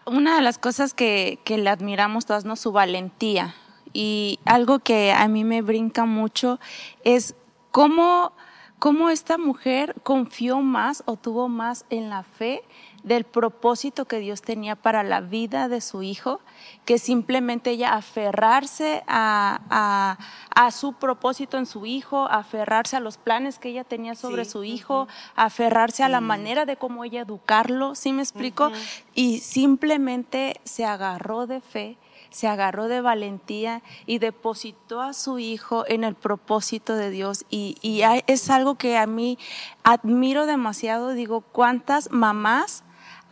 una 0.05 0.37
de 0.37 0.43
las 0.43 0.59
cosas 0.59 0.93
que, 0.93 1.39
que 1.45 1.56
le 1.56 1.71
admiramos 1.71 2.27
todas, 2.27 2.45
¿no? 2.45 2.56
Su 2.56 2.73
valentía. 2.73 3.55
Y 3.93 4.41
algo 4.45 4.81
que 4.81 5.12
a 5.12 5.27
mí 5.29 5.45
me 5.45 5.62
brinca 5.62 6.05
mucho 6.05 6.59
es 7.05 7.35
cómo, 7.71 8.33
cómo 8.79 9.09
esta 9.09 9.39
mujer 9.39 9.95
confió 10.03 10.61
más 10.61 11.03
o 11.07 11.17
tuvo 11.17 11.49
más 11.49 11.87
en 11.91 12.11
la 12.11 12.25
fe 12.25 12.62
del 13.05 13.25
propósito 13.25 14.06
que 14.06 14.19
Dios 14.19 14.43
tenía 14.43 14.75
para 14.77 15.03
la 15.05 15.21
vida 15.21 15.69
de 15.69 15.81
su 15.81 16.03
hijo, 16.03 16.41
que 16.85 16.99
simplemente 16.99 17.71
ella 17.71 17.95
aferrarse 17.95 19.05
a, 19.06 19.61
a- 19.71 20.19
a 20.56 20.71
su 20.71 20.95
propósito 20.95 21.59
en 21.59 21.67
su 21.67 21.85
hijo, 21.87 22.25
aferrarse 22.31 22.97
a 22.97 23.01
los 23.01 23.19
planes 23.19 23.59
que 23.59 23.69
ella 23.69 23.85
tenía 23.85 24.15
sobre 24.15 24.45
Sí, 24.45 24.51
su 24.53 24.65
hijo, 24.65 25.06
aferrarse 25.37 26.03
a 26.03 26.09
la 26.09 26.21
manera 26.21 26.65
de 26.65 26.77
cómo 26.77 27.05
ella 27.05 27.21
educarlo, 27.23 27.95
¿sí 27.95 28.12
me 28.12 28.23
explico? 28.23 28.71
Y 29.15 29.39
simplemente 29.41 30.61
se 30.65 30.85
agarró 30.85 31.47
de 31.47 31.61
fe, 31.61 31.99
se 32.31 32.47
agarró 32.49 32.87
de 32.89 33.00
valentía 33.00 33.83
y 34.07 34.19
depositó 34.19 35.03
a 35.03 35.12
su 35.12 35.39
hijo 35.41 35.85
en 35.89 36.05
el 36.05 36.15
propósito 36.15 36.95
de 36.95 37.11
Dios. 37.11 37.45
Y, 37.50 37.77
y 37.83 38.03
es 38.27 38.50
algo 38.50 38.77
que 38.77 38.97
a 38.97 39.07
mí 39.07 39.37
admiro 39.83 40.47
demasiado. 40.47 41.11
Digo, 41.11 41.41
¿cuántas 41.43 42.11
mamás 42.12 42.84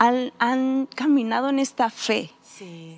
han, 0.03 0.33
han 0.39 0.89
caminado 0.95 1.49
en 1.49 1.61
esta 1.61 1.89
fe? 1.89 2.31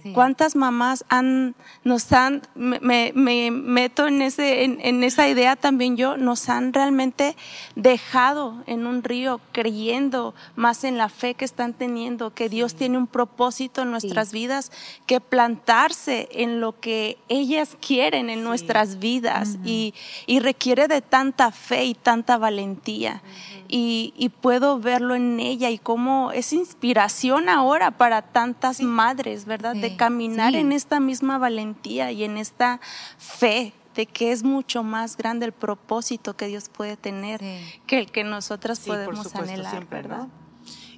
Sí. 0.02 0.12
¿Cuántas 0.12 0.54
mamás 0.54 1.04
han, 1.08 1.54
nos 1.82 2.12
han, 2.12 2.42
me, 2.54 2.78
me- 2.80 3.12
me 3.14 3.50
meto 3.50 4.06
en, 4.06 4.20
ese, 4.22 4.64
en, 4.64 4.78
en 4.82 5.02
esa 5.02 5.28
idea 5.28 5.56
también 5.56 5.96
yo, 5.96 6.16
nos 6.16 6.48
han 6.48 6.72
realmente 6.72 7.36
dejado 7.74 8.62
en 8.66 8.86
un 8.86 9.02
río 9.02 9.40
creyendo 9.52 10.34
más 10.56 10.84
en 10.84 10.98
la 10.98 11.08
fe 11.08 11.34
que 11.34 11.44
están 11.44 11.72
teniendo, 11.72 12.34
que 12.34 12.48
Dios 12.48 12.74
tiene 12.74 12.98
un 12.98 13.06
propósito 13.06 13.82
en 13.82 13.90
nuestras 13.90 14.32
vidas, 14.32 14.72
que 15.06 15.20
plantarse 15.20 16.28
en 16.32 16.60
lo 16.60 16.78
que 16.80 17.18
ellas 17.28 17.76
quieren 17.80 18.30
en 18.30 18.44
nuestras 18.44 18.98
vidas 18.98 19.56
y, 19.64 19.94
y 20.26 20.40
requiere 20.40 20.88
de 20.88 21.00
tanta 21.02 21.50
fe 21.50 21.84
y 21.86 21.94
tanta 21.94 22.36
valentía. 22.38 23.22
y, 23.66 24.12
y 24.16 24.28
puedo 24.28 24.78
verlo 24.78 25.14
en 25.14 25.40
ella 25.40 25.70
y 25.70 25.78
cómo 25.78 26.30
es 26.32 26.52
inspiración 26.52 27.48
ahora 27.48 27.90
para 27.92 28.20
tantas 28.22 28.80
madres, 28.82 29.46
¿verdad? 29.46 29.53
De 29.62 29.90
Sí, 29.90 29.96
caminar 29.96 30.52
sí. 30.52 30.58
en 30.58 30.72
esta 30.72 31.00
misma 31.00 31.38
valentía 31.38 32.10
y 32.12 32.24
en 32.24 32.36
esta 32.38 32.80
fe 33.18 33.72
de 33.94 34.06
que 34.06 34.32
es 34.32 34.42
mucho 34.42 34.82
más 34.82 35.16
grande 35.16 35.46
el 35.46 35.52
propósito 35.52 36.36
que 36.36 36.46
Dios 36.48 36.68
puede 36.68 36.96
tener 36.96 37.40
Sí. 37.40 37.58
que 37.86 37.98
el 37.98 38.10
que 38.10 38.24
nosotras 38.24 38.78
Sí, 38.78 38.86
por 38.90 38.96
podemos 39.04 39.26
supuesto, 39.26 39.50
anhelar, 39.52 39.70
siempre, 39.70 40.02
¿verdad? 40.02 40.18
¿no? 40.18 40.30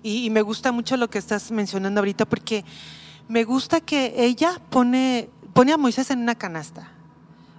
Y, 0.03 0.25
y 0.27 0.31
me 0.31 0.41
gusta 0.43 0.73
mucho 0.73 0.97
lo 0.97 1.09
que 1.11 1.19
estás 1.19 1.51
mencionando 1.51 2.01
ahorita 2.01 2.25
porque 2.27 2.65
me 3.29 3.45
gusta 3.45 3.81
que 3.81 4.15
ella 4.17 4.61
pone, 4.71 5.29
pone 5.53 5.73
a 5.73 5.77
Moisés 5.77 6.11
en 6.11 6.21
una 6.21 6.35
canasta. 6.37 6.91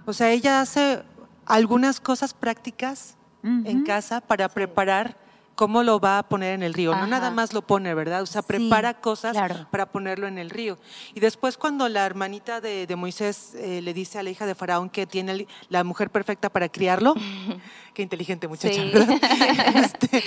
O 0.06 0.12
sea, 0.12 0.30
ella 0.30 0.60
hace 0.60 1.02
algunas 1.46 2.00
cosas 2.00 2.34
prácticas 2.34 3.16
en 3.42 3.84
casa 3.84 4.20
para 4.20 4.48
preparar 4.48 5.16
cómo 5.58 5.82
lo 5.82 5.98
va 5.98 6.20
a 6.20 6.22
poner 6.22 6.54
en 6.54 6.62
el 6.62 6.72
río. 6.72 6.92
Ajá. 6.92 7.00
No 7.00 7.08
nada 7.08 7.32
más 7.32 7.52
lo 7.52 7.62
pone, 7.62 7.92
¿verdad? 7.92 8.22
O 8.22 8.26
sea, 8.26 8.42
Sí, 8.42 8.46
prepara 8.46 8.94
cosas 9.00 9.32
claro. 9.32 9.66
para 9.72 9.86
ponerlo 9.90 10.28
en 10.28 10.38
el 10.38 10.50
río. 10.50 10.78
Y 11.14 11.18
después 11.18 11.56
cuando 11.58 11.88
la 11.88 12.06
hermanita 12.06 12.60
de, 12.60 12.86
de 12.86 12.94
Moisés 12.94 13.56
eh, 13.56 13.82
le 13.82 13.92
dice 13.92 14.20
a 14.20 14.22
la 14.22 14.30
hija 14.30 14.46
de 14.46 14.54
Faraón 14.54 14.88
que 14.88 15.04
tiene 15.08 15.32
el- 15.32 15.48
la 15.68 15.82
mujer 15.82 16.10
perfecta 16.10 16.48
para 16.48 16.68
criarlo, 16.68 17.14
qué 17.92 18.02
inteligente 18.02 18.46
muchacha, 18.46 18.80
Sí. 18.80 18.90
¿verdad? 18.94 19.18
Este, 19.84 20.22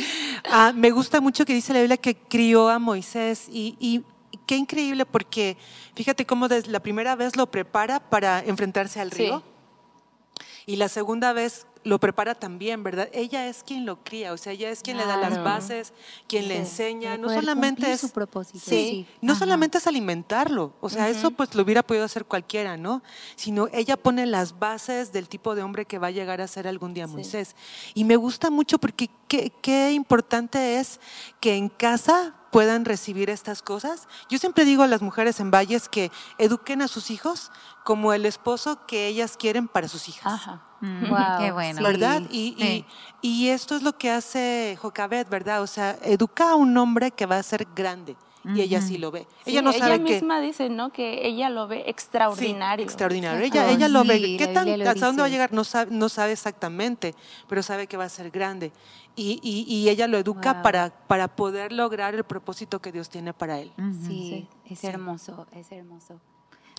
ah, 0.52 0.74
me 0.76 0.92
gusta 0.92 1.22
mucho 1.22 1.46
que 1.46 1.54
dice 1.54 1.72
la 1.72 1.80
Biblia 1.80 1.96
que 1.96 2.14
crió 2.18 2.68
a 2.68 2.78
Moisés 2.78 3.48
y, 3.50 3.78
y 3.80 4.04
qué 4.46 4.58
increíble 4.58 5.06
porque 5.06 5.56
fíjate 5.96 6.26
cómo 6.26 6.50
desde 6.50 6.72
la 6.72 6.82
primera 6.82 7.16
vez 7.16 7.38
lo 7.38 7.50
prepara 7.50 8.02
para 8.02 8.40
enfrentarse 8.42 9.00
al 9.00 9.14
Sí. 9.14 9.24
río 9.24 9.44
y 10.66 10.76
la 10.76 10.90
segunda 10.90 11.32
vez 11.32 11.68
lo 11.84 12.00
prepara 12.00 12.36
también, 12.36 12.84
¿verdad? 12.84 13.10
Ella 13.12 13.48
es 13.48 13.64
quien 13.64 13.86
lo 13.86 14.04
cría, 14.04 14.34
o 14.34 14.38
sea, 14.38 14.54
ella 14.54 14.70
es 14.70 14.82
quien 14.82 14.98
le 14.98 15.06
da 15.06 15.18
las 15.18 15.44
bases, 15.44 15.94
quien 16.28 16.48
le 16.48 16.58
enseña, 16.58 17.18
no 17.18 17.28
solamente 17.30 17.92
es 17.92 18.02
su 18.02 18.10
propósito. 18.12 18.60
Sí, 18.60 18.72
Sí. 18.72 19.08
no 19.22 19.34
Ajá. 19.34 19.40
solamente 19.40 19.78
es 19.80 19.88
alimentarlo, 19.88 20.74
o 20.80 20.90
sea, 20.90 21.10
eso 21.10 21.32
pues 21.32 21.56
lo 21.56 21.64
hubiera 21.64 21.82
podido 21.84 22.06
hacer 22.06 22.26
cualquiera, 22.26 22.78
¿no? 22.78 23.02
Sino 23.36 23.68
ella 23.74 23.98
pone 23.98 24.26
las 24.26 24.60
bases 24.60 25.12
del 25.12 25.28
tipo 25.28 25.56
de 25.56 25.64
hombre 25.64 25.86
que 25.86 25.98
va 25.98 26.08
a 26.08 26.12
llegar 26.12 26.40
a 26.42 26.48
ser 26.48 26.68
algún 26.68 26.94
día 26.94 27.08
Moisés. 27.08 27.56
Y 27.94 28.04
me 28.04 28.16
gusta 28.16 28.50
mucho 28.52 28.78
porque 28.78 29.10
qué, 29.28 29.52
qué 29.62 29.92
importante 29.92 30.80
es 30.80 31.00
que 31.40 31.56
en 31.56 31.70
casa 31.70 32.36
puedan 32.52 32.86
recibir 32.86 33.30
estas 33.30 33.62
cosas. 33.62 34.08
Yo 34.30 34.38
siempre 34.38 34.66
digo 34.66 34.84
a 34.84 34.88
las 34.88 35.02
mujeres 35.02 35.40
en 35.40 35.52
valles 35.52 35.90
que 35.90 36.12
eduquen 36.38 36.82
a 36.82 36.88
sus 36.88 37.10
hijos 37.10 37.52
como 37.84 38.14
el 38.14 38.26
esposo 38.26 38.86
que 38.86 39.08
ellas 39.08 39.38
quieren 39.38 39.68
para 39.68 39.88
sus 39.88 40.08
hijas. 40.10 40.34
Ajá. 40.34 40.62
Mm, 40.82 41.10
Wow, 41.10 41.18
qué 41.40 41.52
bueno. 41.52 41.82
¿Verdad? 41.82 42.22
Y, 42.30 42.56
Sí. 42.60 42.86
y, 43.22 43.30
y 43.46 43.50
esto 43.50 43.76
es 43.76 43.84
lo 43.84 43.98
que 43.98 44.12
hace 44.12 44.78
Jocabet, 44.82 45.30
¿verdad? 45.30 45.62
O 45.62 45.68
sea, 45.68 45.98
educa 46.02 46.52
a 46.52 46.56
un 46.56 46.76
hombre 46.78 47.12
que 47.12 47.26
va 47.26 47.38
a 47.38 47.44
ser 47.44 47.68
grande. 47.76 48.16
Y 48.44 48.62
ella 48.62 48.82
sí 48.82 48.98
lo 48.98 49.12
ve. 49.12 49.28
Sí, 49.46 49.52
ella 49.52 49.62
no 49.62 49.72
sabe 49.72 50.04
que... 50.04 50.14
misma 50.14 50.40
dice, 50.42 50.70
¿no? 50.70 50.92
Que 50.92 51.28
ella 51.28 51.50
lo 51.50 51.68
ve 51.68 51.84
extraordinario. 51.88 52.84
Sí, 52.86 52.88
extraordinario. 52.90 53.40
Ella, 53.46 53.70
ella 53.70 53.88
lo 53.88 54.02
Sí, 54.02 54.08
ve. 54.08 54.36
¿Qué 54.38 54.48
tan, 54.48 54.80
lo 54.80 54.90
¿Hasta 54.90 55.06
dónde 55.06 55.22
va 55.22 55.28
a 55.28 55.30
llegar? 55.30 55.54
No 55.54 55.64
sabe, 55.64 55.92
no 55.92 56.10
sabe 56.10 56.32
exactamente, 56.32 57.14
pero 57.48 57.62
sabe 57.62 57.86
que 57.86 57.98
va 57.98 58.06
a 58.06 58.10
ser 58.10 58.32
grande. 58.32 58.72
Y, 59.16 59.40
y, 59.44 59.72
y 59.72 59.90
ella 59.90 60.08
lo 60.08 60.18
educa 60.18 60.54
Wow. 60.54 60.64
para, 60.64 60.90
para 61.08 61.28
poder 61.28 61.72
lograr 61.72 62.16
el 62.16 62.24
propósito 62.24 62.80
que 62.82 62.92
Dios 62.92 63.10
tiene 63.10 63.34
para 63.34 63.60
él. 63.60 63.72
Sí, 64.08 64.48
es 64.66 64.84
hermoso, 64.84 65.46
es 65.52 65.72
hermoso. 65.72 66.20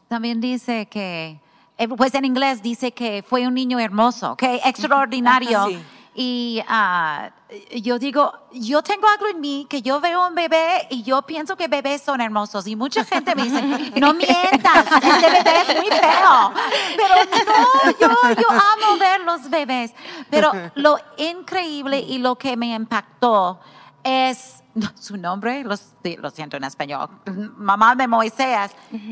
También 0.09 0.41
dice 0.41 0.87
que, 0.87 1.41
eh, 1.79 1.89
pues 1.89 2.15
en 2.15 2.25
inglés 2.25 2.61
dice 2.63 2.93
que 2.93 3.23
fue 3.27 3.47
un 3.47 3.55
niño 3.55 3.79
hermoso, 3.79 4.37
que 4.37 4.57
extraordinario. 4.65 5.67
Sí. 5.69 5.79
Y 6.15 6.63
ah, 6.69 7.31
yo 7.71 7.99
digo, 7.99 8.33
yo 8.53 8.83
tengo 8.83 9.09
algo 9.09 9.29
en 9.29 9.41
mí 9.41 9.67
que 9.69 9.81
yo 9.81 10.01
veo 10.01 10.29
un 10.29 10.35
bebé 10.35 10.87
y 10.91 11.03
yo 11.03 11.23
pienso 11.23 11.57
que 11.57 11.69
bebés 11.69 12.03
son 12.03 12.21
hermosos. 12.21 12.67
Y 12.67 12.77
mucha 12.77 13.05
gente 13.05 13.35
me 13.35 13.45
dice, 13.45 13.63
no 14.01 14.13
mientas, 14.13 14.87
este 15.03 15.31
bebé 15.31 15.61
es 15.69 15.77
muy 15.77 15.89
feo. 15.89 16.53
Pero 16.97 17.15
no, 17.47 17.91
yo, 17.99 18.41
yo 18.41 18.51
amo 18.51 18.99
ver 18.99 19.21
los 19.23 19.49
bebés. 19.49 19.93
Pero 20.29 20.53
lo 20.75 20.99
increíble 21.17 22.01
y 22.01 22.19
lo 22.19 22.37
que 22.37 22.57
me 22.57 22.75
impactó 22.75 23.59
es 24.05 24.62
su 24.95 25.17
nombre, 25.17 25.63
lo, 25.65 25.75
lo 26.19 26.31
siento 26.31 26.57
en 26.57 26.65
español, 26.65 27.09
mamá 27.57 27.95
de 27.95 28.07
Moisés, 28.09 28.71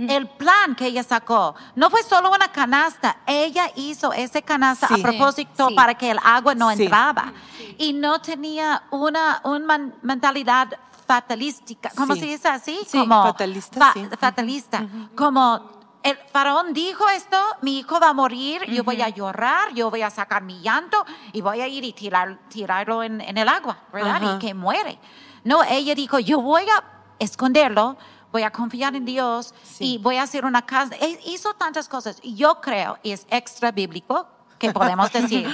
el 0.08 0.28
plan 0.28 0.74
que 0.74 0.86
ella 0.86 1.02
sacó. 1.02 1.54
No 1.74 1.90
fue 1.90 2.02
solo 2.02 2.30
una 2.32 2.50
canasta, 2.50 3.18
ella 3.26 3.70
hizo 3.76 4.12
ese 4.12 4.42
canasta 4.42 4.88
Sí. 4.88 4.94
a 4.94 5.02
propósito 5.02 5.68
Sí. 5.68 5.74
para 5.74 5.94
que 5.94 6.10
el 6.10 6.18
agua 6.24 6.54
no 6.54 6.70
Sí. 6.70 6.82
entraba. 6.82 7.32
Y 7.78 7.92
no 7.92 8.20
tenía 8.20 8.84
una, 8.90 9.40
una 9.44 9.92
mentalidad 10.02 10.68
fatalística, 11.06 11.90
¿cómo 11.96 12.14
se 12.14 12.24
dice 12.24 12.48
así? 12.48 12.78
Sí, 12.86 12.98
como 12.98 13.22
fatalista, 13.24 13.92
fatalista, 14.18 14.86
como 15.16 15.78
el 16.02 16.16
faraón 16.32 16.72
dijo 16.72 17.06
esto, 17.10 17.36
mi 17.62 17.80
hijo 17.80 17.98
va 18.00 18.10
a 18.10 18.12
morir, 18.14 18.64
yo 18.70 18.84
voy 18.84 19.02
a 19.02 19.08
llorar, 19.08 19.74
yo 19.74 19.90
voy 19.90 20.02
a 20.02 20.08
sacar 20.10 20.42
mi 20.42 20.60
llanto 20.60 21.04
y 21.32 21.40
voy 21.42 21.60
a 21.60 21.68
ir 21.68 21.84
y 21.84 21.92
tirar, 21.92 22.38
tirarlo 22.48 23.02
en, 23.02 23.20
en 23.20 23.36
el 23.36 23.48
agua, 23.48 23.76
¿verdad? 23.92 24.36
Y 24.36 24.38
que 24.38 24.54
muere. 24.54 24.98
No, 25.44 25.62
ella 25.64 25.94
dijo, 25.94 26.18
yo 26.18 26.40
voy 26.40 26.62
a 26.64 26.82
esconderlo, 27.18 27.96
voy 28.32 28.42
a 28.42 28.50
confiar 28.50 28.94
en 28.94 29.04
Dios 29.04 29.54
y 29.78 29.98
voy 29.98 30.16
a 30.16 30.22
hacer 30.22 30.44
una 30.44 30.62
casa. 30.62 30.94
E- 31.00 31.20
Hizo 31.26 31.54
tantas 31.54 31.88
cosas. 31.88 32.18
Y 32.22 32.34
yo 32.34 32.60
creo, 32.60 32.98
y 33.02 33.12
es 33.12 33.26
extra 33.30 33.70
bíblico, 33.72 34.26
que 34.58 34.72
podemos 34.72 35.10
decir, 35.12 35.48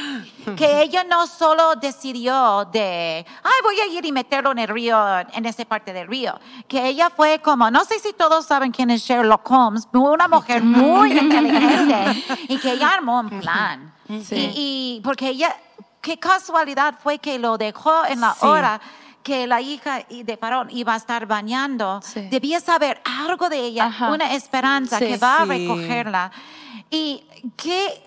que 0.57 0.83
ella 0.83 1.05
no 1.05 1.29
solo 1.29 1.77
decidió 1.77 2.65
de, 2.73 3.25
ay, 3.45 3.53
voy 3.63 3.79
a 3.81 3.87
ir 3.87 4.05
y 4.05 4.11
meterlo 4.11 4.51
en 4.51 4.59
el 4.59 4.67
río, 4.69 4.99
en 5.33 5.47
esa 5.47 5.65
parte 5.65 5.93
del 5.93 6.09
río, 6.09 6.39
que 6.67 6.87
ella 6.89 7.09
fue 7.11 7.39
como, 7.41 7.71
no 7.71 7.85
sé 7.85 8.01
si 8.01 8.13
todos 8.15 8.45
saben 8.47 8.73
quién 8.73 8.91
es 8.91 9.03
Sherlock 9.03 9.49
Holmes, 9.49 9.87
una 9.93 10.27
mujer 10.27 10.63
muy 10.65 11.13
inteligente 11.19 12.25
y 12.49 12.59
que 12.59 12.73
ella 12.73 12.89
armó 12.95 13.21
un 13.21 13.41
plan. 13.41 13.95
Y, 14.09 14.25
y 14.57 15.01
porque 15.05 15.29
ella, 15.29 15.55
qué 16.01 16.19
casualidad 16.19 16.97
fue 17.01 17.19
que 17.19 17.39
lo 17.39 17.57
dejó 17.59 18.05
en 18.07 18.21
la 18.21 18.35
Sí. 18.35 18.45
hora 18.45 18.81
que 19.27 19.45
la 19.49 19.61
hija 19.61 20.05
de 20.09 20.37
Faraón 20.37 20.69
iba 20.71 20.95
a 20.95 20.97
estar 20.97 21.27
bañando, 21.27 22.01
Sí. 22.01 22.29
debía 22.31 22.61
saber 22.61 23.03
algo 23.05 23.49
de 23.49 23.59
ella, 23.59 23.87
Ajá. 23.87 24.13
una 24.13 24.33
esperanza 24.35 25.01
Sí. 25.01 25.07
que 25.09 25.17
va 25.17 25.39
a 25.43 25.45
Sí. 25.45 25.51
recogerla. 25.51 26.31
Y 26.91 27.25
que 27.57 28.05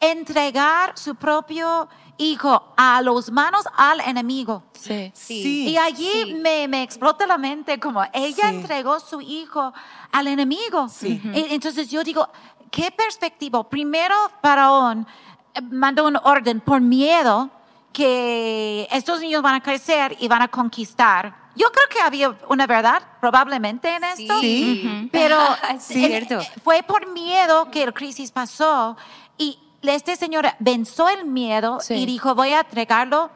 entregar 0.00 0.92
su 0.96 1.14
propio 1.14 1.88
hijo 2.16 2.72
a 2.76 3.02
los 3.02 3.30
manos 3.30 3.64
al 3.76 4.00
enemigo. 4.00 4.62
Sí. 4.72 5.12
Sí. 5.14 5.68
Y 5.68 5.76
allí 5.76 6.10
sí. 6.24 6.34
me, 6.34 6.66
me 6.68 6.82
explota 6.82 7.26
la 7.26 7.36
mente 7.36 7.78
como 7.78 8.02
ella 8.14 8.48
Sí. 8.48 8.56
entregó 8.56 8.98
su 8.98 9.20
hijo 9.20 9.74
al 10.10 10.26
enemigo. 10.26 10.86
Y 11.02 11.20
entonces 11.50 11.90
yo 11.90 12.02
digo, 12.02 12.26
¿qué 12.70 12.90
perspectiva? 12.90 13.68
Primero, 13.68 14.14
Faraón 14.40 15.06
eh, 15.54 15.60
mandó 15.60 16.06
un 16.06 16.16
orden 16.16 16.60
por 16.60 16.80
miedo 16.80 17.50
que 17.92 18.88
estos 18.90 19.20
niños 19.20 19.42
van 19.42 19.54
a 19.56 19.60
crecer 19.62 20.16
y 20.18 20.28
van 20.28 20.42
a 20.42 20.48
conquistar. 20.48 21.36
Yo 21.54 21.66
creo 21.70 21.86
que 21.90 22.00
había 22.00 22.36
una 22.48 22.66
verdad 22.66 23.02
probablemente 23.20 23.94
en 23.94 24.04
esto, 24.04 24.40
Sí. 24.40 24.82
Ujú. 24.86 25.08
pero 25.12 25.36
Es 25.74 25.90
eh, 25.90 25.94
cierto. 25.94 26.40
eh, 26.40 26.48
fue 26.64 26.82
por 26.82 27.10
miedo 27.12 27.70
que 27.70 27.84
la 27.84 27.92
crisis 27.92 28.30
pasó 28.30 28.96
y 29.36 29.58
este 29.82 30.16
señor 30.16 30.46
venció 30.60 31.08
el 31.10 31.26
miedo 31.26 31.78
Sí. 31.80 31.94
y 31.94 32.06
dijo, 32.06 32.34
voy 32.34 32.50
a 32.54 32.60
entregarlo 32.60 33.30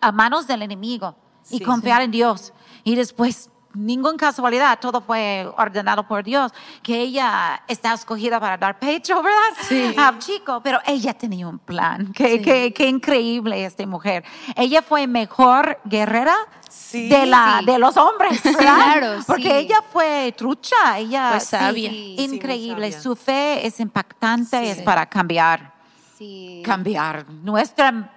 a 0.00 0.10
manos 0.12 0.46
del 0.46 0.62
enemigo 0.62 1.14
y 1.50 1.58
Sí. 1.58 1.64
confiar 1.64 2.02
en 2.02 2.10
Dios. 2.10 2.52
Y 2.84 2.96
después, 2.96 3.50
ninguna 3.86 4.16
casualidad, 4.16 4.78
todo 4.80 5.00
fue 5.00 5.48
ordenado 5.56 6.06
por 6.06 6.24
Dios, 6.24 6.52
que 6.82 7.00
ella 7.00 7.62
está 7.68 7.92
escogida 7.94 8.38
para 8.40 8.56
dar 8.56 8.78
pecho, 8.78 9.22
¿verdad? 9.22 9.38
Sí. 9.68 9.94
Al 9.96 10.18
chico, 10.18 10.60
pero 10.62 10.78
ella 10.86 11.14
tenía 11.14 11.46
un 11.46 11.58
plan. 11.58 12.12
Qué, 12.12 12.40
qué- 12.42 12.72
qué 12.74 12.88
increíble 12.88 13.64
esta 13.64 13.86
mujer. 13.86 14.24
Ella 14.56 14.82
fue 14.82 15.06
mejor 15.06 15.78
guerrera 15.84 16.34
Sí. 16.68 17.08
de, 17.08 17.24
la, 17.26 17.58
Sí. 17.60 17.66
de 17.66 17.78
los 17.78 17.96
hombres, 17.96 18.42
¿verdad? 18.42 18.58
Claro, 18.60 19.12
Porque 19.26 19.58
ella 19.58 19.76
fue 19.92 20.34
trucha, 20.36 20.98
ella 20.98 21.30
Fue 21.30 21.40
sabia. 21.40 21.90
Increíble. 21.92 22.90
sabia. 22.92 23.02
Su 23.02 23.16
fe 23.16 23.66
es 23.66 23.80
impactante, 23.80 24.70
es 24.70 24.82
para 24.82 25.06
cambiar 25.06 25.72
Sí. 26.18 26.62
cambiar 26.64 27.24
nuestra 27.30 28.10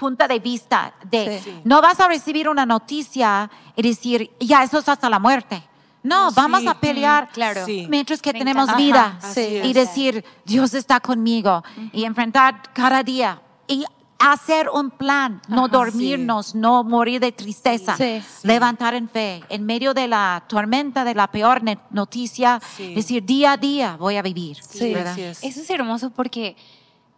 punta 0.00 0.26
de 0.26 0.38
vista 0.40 0.92
de 1.14 1.40
Sí. 1.44 1.60
no 1.64 1.80
vas 1.82 2.00
a 2.00 2.08
recibir 2.08 2.48
una 2.48 2.64
noticia 2.66 3.50
y 3.76 3.82
decir 3.82 4.30
ya 4.40 4.62
eso 4.64 4.78
es 4.78 4.88
hasta 4.88 5.08
la 5.10 5.18
muerte 5.18 5.62
no 6.02 6.28
Oh, 6.28 6.30
vamos 6.32 6.60
sí. 6.62 6.68
a 6.68 6.74
pelear 6.74 7.24
Mm, 7.24 7.32
claro. 7.38 7.66
Sí. 7.66 7.86
mientras 7.90 8.20
que 8.22 8.32
Me 8.32 8.38
tenemos 8.40 8.64
encanta. 8.64 8.82
vida 8.82 9.04
Ajá, 9.22 9.40
y 9.40 9.68
es. 9.70 9.74
decir 9.74 10.24
Dios 10.46 10.72
está 10.74 10.98
conmigo 11.00 11.62
y 11.92 12.04
enfrentar 12.04 12.62
cada 12.72 13.02
día 13.02 13.42
y 13.68 13.84
hacer 14.18 14.68
un 14.80 14.90
plan 14.90 15.40
no 15.48 15.68
dormirnos 15.68 16.54
no 16.54 16.84
morir 16.84 17.20
de 17.20 17.32
tristeza 17.32 17.96
Sí. 17.96 18.22
levantar 18.42 18.92
en 18.94 19.08
fe 19.08 19.42
en 19.48 19.64
medio 19.64 19.92
de 19.94 20.06
la 20.08 20.42
tormenta 20.46 21.04
de 21.04 21.14
la 21.14 21.26
peor 21.28 21.60
noticia 21.90 22.60
Sí. 22.76 22.94
decir 22.94 23.24
día 23.24 23.52
a 23.52 23.56
día 23.56 23.96
voy 23.98 24.16
a 24.16 24.22
vivir. 24.22 24.58
Eso 24.60 25.60
es 25.62 25.70
hermoso 25.70 26.10
porque 26.10 26.54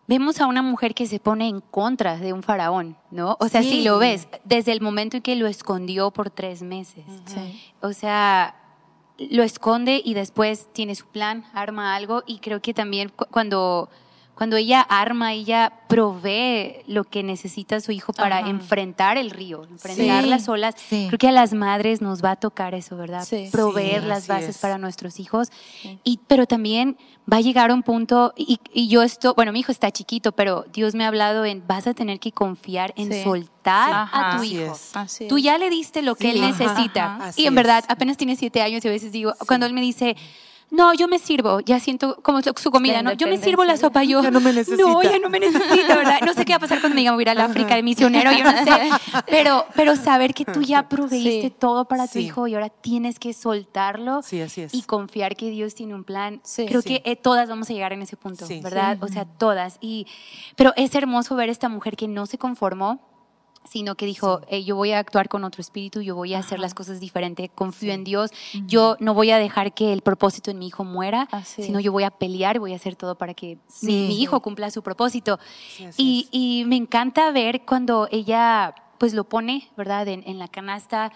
vemos 0.06 0.40
a 0.40 0.46
una 0.46 0.62
mujer 0.62 0.94
que 0.94 1.06
se 1.06 1.18
pone 1.20 1.48
en 1.48 1.60
contra 1.60 2.16
de 2.18 2.32
un 2.32 2.42
faraón, 2.42 2.96
¿no? 3.10 3.36
O 3.40 3.48
sea, 3.48 3.62
Sí. 3.62 3.70
si 3.70 3.82
lo 3.84 3.98
ves, 3.98 4.28
desde 4.44 4.72
el 4.72 4.80
momento 4.80 5.16
en 5.18 5.22
que 5.22 5.36
lo 5.36 5.46
escondió 5.46 6.10
por 6.10 6.30
tres 6.30 6.62
meses. 6.62 7.04
Sí. 7.26 7.62
O 7.80 7.92
sea, 7.92 8.56
lo 9.18 9.42
esconde 9.42 10.02
y 10.04 10.14
después 10.14 10.68
tiene 10.72 10.94
su 10.94 11.06
plan, 11.06 11.44
arma 11.54 11.94
algo 11.94 12.22
y 12.26 12.38
creo 12.38 12.60
que 12.60 12.74
también 12.74 13.10
cu- 13.10 13.26
cuando, 13.30 13.88
cuando 14.42 14.56
ella 14.56 14.80
arma, 14.80 15.34
ella 15.34 15.72
provee 15.86 16.78
lo 16.88 17.04
que 17.04 17.22
necesita 17.22 17.78
su 17.78 17.92
hijo 17.92 18.12
para 18.12 18.38
Ajá. 18.38 18.48
enfrentar 18.50 19.16
el 19.16 19.30
río, 19.30 19.62
enfrentar 19.70 20.24
Sí, 20.24 20.28
las 20.28 20.48
olas. 20.48 20.74
sí. 20.76 21.04
Creo 21.06 21.18
que 21.20 21.28
a 21.28 21.32
las 21.32 21.52
madres 21.52 22.00
nos 22.00 22.24
va 22.24 22.32
a 22.32 22.36
tocar 22.36 22.74
eso, 22.74 22.96
¿verdad? 22.96 23.24
Sí. 23.24 23.48
Proveer 23.52 24.02
las 24.02 24.26
bases 24.26 24.56
es. 24.56 24.58
para 24.58 24.78
nuestros 24.78 25.20
hijos. 25.20 25.52
Y, 26.02 26.18
pero 26.26 26.46
también 26.46 26.96
va 27.32 27.36
a 27.36 27.40
llegar 27.40 27.70
un 27.70 27.84
punto, 27.84 28.32
y, 28.36 28.58
y 28.74 28.88
yo 28.88 29.04
esto, 29.04 29.32
bueno, 29.34 29.52
mi 29.52 29.60
hijo 29.60 29.70
está 29.70 29.92
chiquito, 29.92 30.32
pero 30.32 30.64
Dios 30.72 30.96
me 30.96 31.04
ha 31.04 31.06
hablado 31.06 31.44
en, 31.44 31.64
vas 31.68 31.86
a 31.86 31.94
tener 31.94 32.18
que 32.18 32.32
confiar 32.32 32.92
en 32.96 33.22
soltar 33.22 34.08
a 34.12 34.38
tu 34.38 34.42
hijo. 34.42 34.76
Así 34.94 35.28
Tú 35.28 35.38
ya 35.38 35.56
le 35.56 35.70
diste 35.70 36.02
lo 36.02 36.16
que 36.16 36.32
él 36.32 36.40
necesita. 36.40 37.30
Y 37.36 37.46
en 37.46 37.54
verdad, 37.54 37.84
apenas 37.86 38.16
tiene 38.16 38.34
siete 38.34 38.60
años 38.60 38.84
y 38.84 38.88
a 38.88 38.90
veces 38.90 39.12
digo, 39.12 39.34
cuando 39.46 39.66
él 39.66 39.72
me 39.72 39.82
dice, 39.82 40.16
no, 40.72 40.92
yo 40.94 41.06
me 41.06 41.18
sirvo, 41.18 41.60
ya 41.60 41.78
siento 41.78 42.16
como 42.22 42.40
su 42.42 42.70
comida, 42.70 43.02
¿no? 43.02 43.12
Yo 43.12 43.28
me 43.28 43.36
sirvo 43.36 43.64
la 43.64 43.76
sopa, 43.76 44.02
yo. 44.04 44.22
Ya 44.22 44.30
no 44.30 44.40
me 44.40 44.52
necesita. 44.54 44.82
No, 44.82 45.02
ya 45.02 45.18
no 45.18 45.28
me 45.28 45.38
necesita, 45.38 45.94
¿verdad? 45.96 46.20
No 46.24 46.32
sé 46.34 46.44
qué 46.44 46.52
va 46.54 46.56
a 46.56 46.60
pasar 46.60 46.80
cuando 46.80 46.94
me 46.94 47.02
digan, 47.02 47.14
voy 47.14 47.22
a 47.22 47.24
ir 47.24 47.28
al 47.30 47.40
África 47.42 47.76
de 47.76 47.82
misionero, 47.82 48.32
yo 48.32 48.42
no 48.42 48.52
sé. 48.64 48.90
Pero, 49.28 49.66
pero 49.76 49.94
saber 49.96 50.34
que 50.34 50.44
tú 50.44 50.62
ya 50.62 50.88
proveíste 50.88 51.48
Sí. 51.48 51.54
todo 51.58 51.84
para 51.86 52.06
tu 52.06 52.14
Sí. 52.14 52.20
hijo 52.24 52.46
y 52.48 52.54
ahora 52.54 52.70
tienes 52.70 53.18
que 53.18 53.32
soltarlo 53.32 54.22
Sí, 54.22 54.40
así 54.40 54.62
es. 54.62 54.74
y 54.74 54.82
confiar 54.82 55.36
que 55.36 55.50
Dios 55.50 55.74
tiene 55.74 55.94
un 55.94 56.04
plan. 56.04 56.40
Sí. 56.42 56.66
Creo 56.66 56.80
Sí. 56.82 56.88
que 57.00 57.10
eh, 57.10 57.16
todas 57.16 57.48
vamos 57.48 57.68
a 57.70 57.72
llegar 57.74 57.92
en 57.92 58.02
ese 58.02 58.16
punto, 58.16 58.46
Sí. 58.46 58.60
¿verdad? 58.62 58.96
O 59.02 59.08
sea, 59.08 59.24
todas. 59.26 59.76
Y, 59.80 60.06
pero 60.56 60.72
es 60.76 60.94
hermoso 60.94 61.36
ver 61.36 61.48
esta 61.50 61.68
mujer 61.68 61.96
que 61.96 62.08
no 62.08 62.26
se 62.26 62.38
conformó, 62.38 63.00
sino 63.64 63.94
que 63.94 64.06
dijo, 64.06 64.40
"Eh, 64.48 64.64
yo 64.64 64.76
voy 64.76 64.92
a 64.92 64.98
actuar 64.98 65.28
con 65.28 65.44
otro 65.44 65.60
espíritu, 65.60 66.00
yo 66.00 66.14
voy 66.14 66.34
a 66.34 66.38
hacer 66.38 66.58
las 66.58 66.74
cosas 66.74 67.00
diferente, 67.00 67.48
confío 67.48 67.92
en 67.92 68.04
Dios, 68.04 68.30
yo 68.66 68.96
no 69.00 69.14
voy 69.14 69.30
a 69.30 69.38
dejar 69.38 69.72
que 69.72 69.92
el 69.92 70.02
propósito 70.02 70.50
en 70.50 70.58
mi 70.58 70.66
hijo 70.66 70.84
muera, 70.84 71.28
Así 71.30 71.62
sino 71.62 71.78
es. 71.78 71.84
yo 71.84 71.92
voy 71.92 72.04
a 72.04 72.10
pelear, 72.10 72.58
voy 72.58 72.72
a 72.72 72.76
hacer 72.76 72.96
todo 72.96 73.16
para 73.16 73.34
que 73.34 73.58
Sí. 73.68 73.86
mi, 73.86 74.08
mi 74.08 74.20
hijo 74.22 74.40
cumpla 74.40 74.70
su 74.70 74.82
propósito. 74.82 75.38
Sí, 75.90 76.28
y, 76.32 76.64
me 76.66 76.76
encanta 76.76 77.30
ver 77.30 77.64
cuando 77.64 78.08
ella 78.10 78.74
pues 78.98 79.14
lo 79.14 79.24
pone, 79.24 79.68
¿verdad? 79.76 80.06
En, 80.08 80.22
en 80.26 80.38
la 80.38 80.48
canasta 80.48 81.12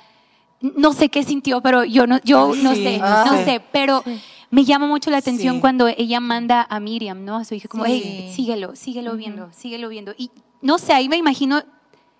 no 0.60 0.92
sé 0.92 1.08
qué 1.08 1.22
sintió, 1.22 1.60
pero 1.60 1.84
yo 1.84 2.06
no, 2.06 2.18
yo 2.24 2.54
no 2.54 2.74
sé, 2.74 2.98
no 2.98 3.24
no 3.26 3.44
sé. 3.44 3.60
pero 3.72 4.02
me 4.50 4.64
llama 4.64 4.86
mucho 4.86 5.10
la 5.10 5.18
atención 5.18 5.60
cuando 5.60 5.86
ella 5.88 6.20
manda 6.20 6.66
a 6.68 6.80
Miriam, 6.80 7.24
¿no? 7.24 7.36
A 7.36 7.44
su 7.44 7.54
hija, 7.54 7.68
como, 7.68 7.84
hey, 7.84 8.32
síguelo, 8.34 8.74
síguelo 8.74 9.16
viendo, 9.16 9.50
síguelo 9.52 9.88
viendo. 9.88 10.14
Y 10.16 10.30
no 10.62 10.78
sé, 10.78 10.92
ahí 10.94 11.08
me 11.08 11.16
imagino 11.16 11.62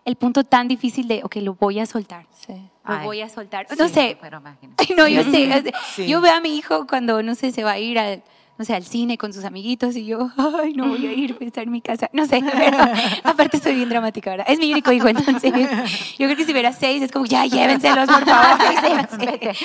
el 0.07 0.17
punto 0.17 0.45
tan 0.45 0.69
difícil 0.69 1.07
de, 1.09 1.23
ok, 1.25 1.37
lo 1.37 1.55
voy 1.55 1.79
a 1.81 1.85
soltar, 1.87 2.25
Sí. 2.47 2.53
lo 2.53 2.95
Ay, 2.95 3.05
voy 3.05 3.21
a 3.21 3.29
soltar. 3.29 3.67
No 3.79 3.89
Sí, 3.89 3.95
sé, 3.95 4.19
pero 4.21 4.39
imagínate. 4.39 4.85
Ay, 4.89 4.95
no, 4.97 5.07
yo 5.09 5.23
sé. 5.25 5.73
Sí. 5.95 6.07
Yo 6.07 6.21
veo 6.23 6.33
a 6.35 6.41
mi 6.41 6.57
hijo 6.57 6.87
cuando, 6.87 7.23
no 7.23 7.35
sé, 7.35 7.51
se 7.53 7.63
va 7.65 7.73
a 7.73 7.79
ir 7.79 7.99
al, 7.99 8.23
no 8.57 8.65
sé, 8.65 8.75
al 8.75 8.85
cine 8.85 9.19
con 9.19 9.33
sus 9.35 9.45
amiguitos 9.45 9.97
y 9.97 10.07
yo, 10.07 10.31
ay, 10.63 10.73
no 10.75 10.89
voy 10.89 11.07
a 11.07 11.13
ir, 11.13 11.35
voy 11.35 11.45
a 11.45 11.49
estar 11.49 11.65
en 11.65 11.73
mi 11.73 11.81
casa. 11.83 12.09
No 12.13 12.25
sé, 12.25 12.41
pero 12.57 12.79
aparte 13.25 13.59
soy 13.59 13.75
bien 13.75 13.89
dramática, 13.89 14.31
¿verdad? 14.31 14.47
Es 14.49 14.59
mi 14.61 14.71
único 14.73 14.93
hijo, 14.93 15.09
entonces 15.09 15.53
yo 15.53 16.27
creo 16.27 16.37
que 16.37 16.45
si 16.45 16.53
hubiera 16.53 16.73
seis 16.73 17.03
es 17.03 17.11
como, 17.13 17.27
ya, 17.27 17.45
llévenselos, 17.45 18.09
por 18.09 18.25
favor. 18.25 18.59
llévense". 18.83 19.57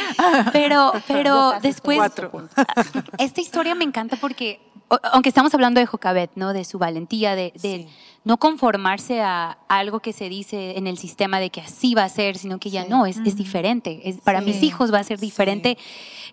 Pero, 0.51 0.91
pero 1.07 1.53
después, 1.62 1.98
Cuatro. 2.00 2.31
esta 3.19 3.39
historia 3.41 3.75
me 3.75 3.83
encanta 3.83 4.15
porque, 4.17 4.60
aunque 5.12 5.29
estamos 5.29 5.53
hablando 5.53 5.79
de 5.79 5.86
Jocabet, 5.86 6.31
¿no? 6.36 6.53
De 6.53 6.63
su 6.65 6.77
valentía, 6.79 7.36
de, 7.36 7.53
de 7.62 7.62
Sí. 7.62 7.88
no 8.24 8.38
conformarse 8.38 9.21
a 9.21 9.57
algo 9.67 10.00
que 10.00 10.13
se 10.13 10.29
dice 10.29 10.77
en 10.77 10.86
el 10.88 10.98
sistema 10.98 11.39
de 11.39 11.50
que 11.50 11.62
así 11.62 11.95
va 11.95 12.03
a 12.03 12.10
ser, 12.10 12.38
sino 12.38 12.60
que 12.60 12.69
ya 12.69 12.86
no, 12.86 13.05
es, 13.05 13.17
es 13.25 13.36
diferente. 13.36 14.01
Es, 14.07 14.17
para 14.17 14.41
mis 14.41 14.62
hijos 14.63 14.93
va 14.93 15.00
a 15.00 15.03
ser 15.03 15.19
diferente. 15.19 15.77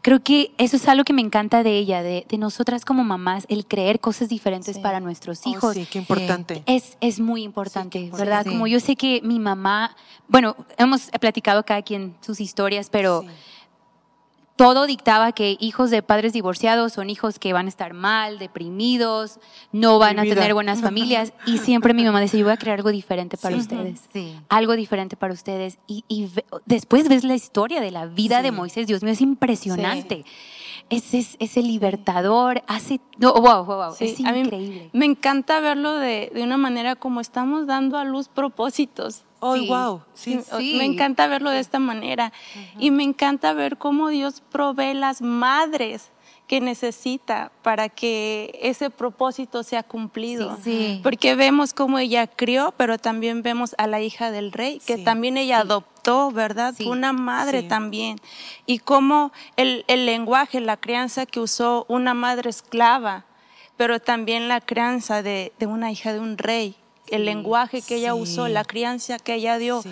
Creo 0.03 0.23
que 0.23 0.53
eso 0.59 0.77
es 0.77 0.87
algo 0.89 1.05
que 1.05 1.13
me 1.13 1.23
encanta 1.23 1.63
de 1.63 1.77
ella, 1.79 2.03
de, 2.03 2.27
de 2.29 2.39
nosotras 2.39 2.85
como 2.85 3.05
mamás, 3.05 3.47
el 3.49 3.67
creer 3.67 4.01
cosas 4.01 4.29
diferentes 4.29 4.77
Sí. 4.77 4.83
para 4.83 5.01
nuestros 5.01 5.41
Oh, 5.47 5.51
hijos. 5.51 5.75
sí, 5.75 5.87
qué 5.91 5.99
importante. 5.99 6.63
Es, 6.67 6.97
es 7.01 7.21
muy 7.21 7.43
importante, 7.43 7.99
Sí, 8.01 8.11
¿verdad? 8.11 8.45
sí. 8.45 8.51
Como 8.51 8.67
yo 8.67 8.81
sé 8.81 8.97
que 8.97 9.21
mi 9.23 9.39
mamá, 9.39 9.97
bueno, 10.29 10.57
hemos 10.77 11.11
platicado 11.21 11.65
cada 11.65 11.83
quien 11.83 12.15
sus 12.21 12.41
historias, 12.41 12.91
pero 12.91 13.23
Sí. 13.23 13.29
Todo 14.59 14.87
dictaba 14.87 15.31
que 15.31 15.57
hijos 15.61 15.89
de 15.91 16.03
padres 16.03 16.33
divorciados 16.33 16.93
son 16.93 17.11
hijos 17.11 17.39
que 17.39 17.53
van 17.53 17.67
a 17.67 17.69
estar 17.69 17.95
mal, 17.95 18.41
deprimidos, 18.41 19.39
no 19.71 20.01
van 20.01 20.17
Mi 20.17 20.31
a 20.31 20.35
tener 20.35 20.53
buenas 20.53 20.81
familias. 20.83 21.33
Y 21.47 21.59
siempre 21.59 21.95
mi 21.95 22.05
mamá 22.05 22.21
decía, 22.21 22.41
yo 22.41 22.47
voy 22.47 22.55
a 22.55 22.57
crear 22.59 22.77
algo 22.79 22.91
diferente 22.91 23.37
para 23.39 23.55
Sí. 23.55 23.61
ustedes. 23.63 24.01
Sí. 24.13 24.35
Algo 24.49 24.75
diferente 24.75 25.17
para 25.17 25.33
ustedes. 25.33 25.79
Y, 25.87 26.05
y 26.09 26.27
ve- 26.27 26.45
después 26.67 27.09
ves 27.09 27.23
la 27.23 27.37
historia 27.37 27.81
de 27.81 27.93
la 27.93 28.07
vida 28.07 28.43
de. 28.43 28.51
Moisés. 28.51 28.89
Dios 28.89 29.03
mío, 29.05 29.13
es 29.13 29.21
impresionante. 29.21 30.25
Es, 30.91 31.15
es, 31.15 31.37
es 31.39 31.57
el 31.57 31.69
libertador. 31.69 32.63
Hace. 32.67 33.01
No, 33.19 33.35
wow, 33.35 33.65
wow, 33.65 33.77
wow. 33.77 33.95
Sí, 33.97 34.07
es 34.07 34.19
increíble. 34.21 34.91
Me 34.93 35.05
encanta 35.07 35.61
verlo 35.61 35.93
de, 35.93 36.33
de 36.35 36.43
una 36.43 36.57
manera 36.57 36.97
como 36.97 37.21
estamos 37.21 37.69
dando 37.69 37.97
a 37.97 38.05
luz 38.05 38.29
propósitos. 38.29 39.23
Oh, 39.41 39.57
Sí. 39.57 39.69
wow. 39.69 40.03
Sí. 40.15 40.41
Sí. 40.59 40.75
Me 40.79 40.85
encanta 40.85 41.27
verlo 41.27 41.51
de 41.51 41.61
esta 41.61 41.79
manera. 41.79 42.33
Y 42.79 42.91
me 42.91 43.05
encanta 43.05 43.53
ver 43.53 43.77
cómo 43.79 44.09
Dios 44.09 44.43
provee 44.51 44.95
las 44.95 45.23
madres 45.23 46.11
que 46.49 46.61
necesita 46.63 47.53
para 47.63 47.91
que 47.91 48.59
ese 48.63 48.89
propósito 48.89 49.63
sea 49.63 49.83
cumplido. 49.83 50.57
Sí, 50.57 50.63
sí. 50.97 51.01
Porque 51.03 51.35
vemos 51.35 51.75
cómo 51.75 51.99
ella 51.99 52.27
crió, 52.27 52.73
pero 52.79 52.97
también 52.99 53.43
vemos 53.43 53.75
a 53.77 53.87
la 53.87 54.01
hija 54.01 54.31
del 54.31 54.51
rey, 54.53 54.81
que 54.87 54.97
Sí, 54.97 55.05
también 55.05 55.37
ella 55.37 55.59
adoptó, 55.59 56.31
¿verdad? 56.31 56.75
Una 56.87 57.13
madre 57.13 57.63
también. 57.63 58.19
Y 58.65 58.79
cómo 58.79 59.31
el, 59.57 59.85
el 59.89 60.07
lenguaje, 60.07 60.61
la 60.61 60.79
crianza 60.79 61.27
que 61.27 61.39
usó 61.39 61.85
una 61.87 62.15
madre 62.15 62.49
esclava, 62.49 63.27
pero 63.77 64.01
también 64.01 64.49
la 64.49 64.63
crianza 64.63 65.23
de, 65.23 65.53
de 65.59 65.67
una 65.67 65.93
hija 65.93 66.15
de 66.15 66.19
un 66.21 66.39
rey, 66.39 66.77
el 67.11 67.25
lenguaje 67.25 67.83
que 67.83 67.97
ella 67.97 68.15
usó, 68.15 68.49
la 68.49 68.65
crianza 68.65 69.19
que 69.19 69.35
ella 69.35 69.59
dio. 69.59 69.83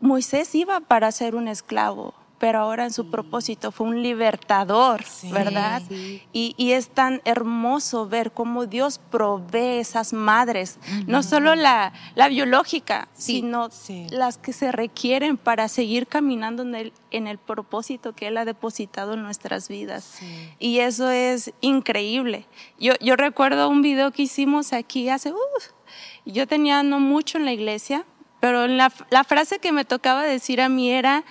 Moisés 0.00 0.54
iba 0.54 0.80
para 0.80 1.10
ser 1.10 1.34
un 1.34 1.48
esclavo, 1.48 2.12
pero 2.38 2.58
ahora 2.60 2.84
en 2.84 2.92
su 2.92 3.10
propósito 3.10 3.72
fue 3.72 3.86
un 3.86 4.02
libertador, 4.02 5.02
Sí. 5.04 5.32
¿verdad? 5.32 5.80
Sí. 5.88 6.22
Y, 6.34 6.54
y 6.58 6.72
es 6.72 6.88
tan 6.90 7.22
hermoso 7.24 8.06
ver 8.06 8.30
cómo 8.32 8.66
Dios 8.66 9.00
provee 9.10 9.78
esas 9.78 10.12
madres, 10.12 10.78
no 11.06 11.22
solo 11.22 11.54
la, 11.54 11.94
la 12.14 12.28
biológica, 12.28 13.08
Sí. 13.14 13.36
sino 13.36 13.70
las 14.10 14.36
que 14.36 14.52
se 14.52 14.70
requieren 14.70 15.38
para 15.38 15.66
seguir 15.68 16.06
caminando 16.06 16.62
en 16.62 16.74
el, 16.74 16.92
en 17.10 17.26
el 17.26 17.38
propósito 17.38 18.12
que 18.14 18.26
Él 18.26 18.36
ha 18.36 18.44
depositado 18.44 19.14
en 19.14 19.22
nuestras 19.22 19.68
vidas. 19.68 20.18
Y 20.58 20.80
eso 20.80 21.08
es 21.08 21.52
increíble. 21.62 22.46
Yo, 22.78 22.92
yo 23.00 23.16
recuerdo 23.16 23.70
un 23.70 23.80
video 23.80 24.12
que 24.12 24.24
hicimos 24.24 24.74
aquí 24.74 25.08
hace, 25.08 25.32
uf, 25.32 25.68
yo 26.32 26.46
tenía 26.46 26.82
no 26.82 27.00
mucho 27.00 27.38
en 27.38 27.44
la 27.44 27.52
iglesia, 27.52 28.04
pero 28.40 28.66
la, 28.66 28.92
la 29.10 29.24
frase 29.24 29.58
que 29.58 29.72
me 29.72 29.84
tocaba 29.84 30.22
decir 30.22 30.60
a 30.60 30.68
mí 30.68 30.90
era, 30.90 31.24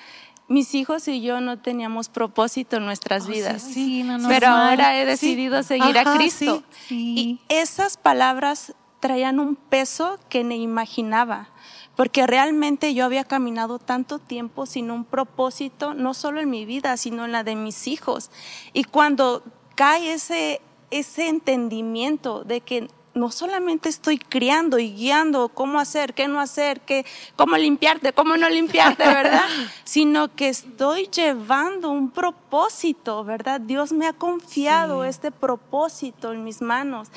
mis 0.48 0.76
hijos 0.76 1.08
y 1.08 1.22
yo 1.22 1.42
no 1.42 1.58
teníamos 1.60 2.10
propósito 2.10 2.78
en 2.78 2.86
nuestras 2.86 3.28
vidas. 3.28 3.66
Oh, 3.68 3.74
Sí, 3.74 4.04
no, 4.04 4.18
no, 4.18 4.28
pero 4.28 4.48
ahora 4.48 5.00
he 5.00 5.06
decidido 5.06 5.64
seguir 5.64 5.98
Ajá, 5.98 6.14
a 6.14 6.18
Cristo. 6.18 6.64
sí. 6.88 7.16
Y 7.18 7.40
esas 7.50 7.98
palabras 7.98 8.74
traían 9.00 9.40
un 9.40 9.56
peso 9.56 10.20
que 10.30 10.44
ni 10.44 10.62
imaginaba, 10.62 11.50
porque 11.96 12.28
realmente 12.28 12.94
yo 12.94 13.06
había 13.06 13.24
caminado 13.24 13.80
tanto 13.80 14.20
tiempo 14.20 14.66
sin 14.66 14.92
un 14.92 15.04
propósito, 15.06 15.94
no 15.94 16.14
solo 16.14 16.42
en 16.42 16.50
mi 16.50 16.66
vida, 16.66 16.96
sino 16.98 17.26
en 17.26 17.32
la 17.32 17.44
de 17.44 17.56
mis 17.56 17.88
hijos. 17.88 18.30
Y 18.74 18.84
cuando 18.84 19.44
cae 19.76 20.14
ese, 20.14 20.62
ese 20.92 21.28
entendimiento 21.28 22.44
de 22.44 22.62
que 22.62 22.88
no 23.16 23.32
solamente 23.32 23.90
estoy 23.90 24.18
criando 24.20 24.78
y 24.78 24.92
guiando 24.94 25.50
cómo 25.50 25.80
hacer, 25.80 26.14
qué 26.14 26.28
no 26.28 26.40
hacer, 26.40 26.82
qué, 26.82 27.06
cómo 27.38 27.56
limpiarte, 27.58 28.12
cómo 28.14 28.36
no 28.38 28.48
limpiarte, 28.50 29.04
¿verdad? 29.06 29.46
Sino 29.86 30.36
que 30.36 30.50
estoy 30.50 31.08
llevando 31.08 31.90
un 31.90 32.12
propósito, 32.12 33.24
¿verdad? 33.24 33.62
Dios 33.62 33.92
me 33.94 34.06
ha 34.06 34.14
confiado 34.14 35.04
Sí. 35.04 35.10
este 35.10 35.32
propósito 35.32 36.34
en 36.34 36.44
mis 36.44 36.62
manos. 36.62 37.08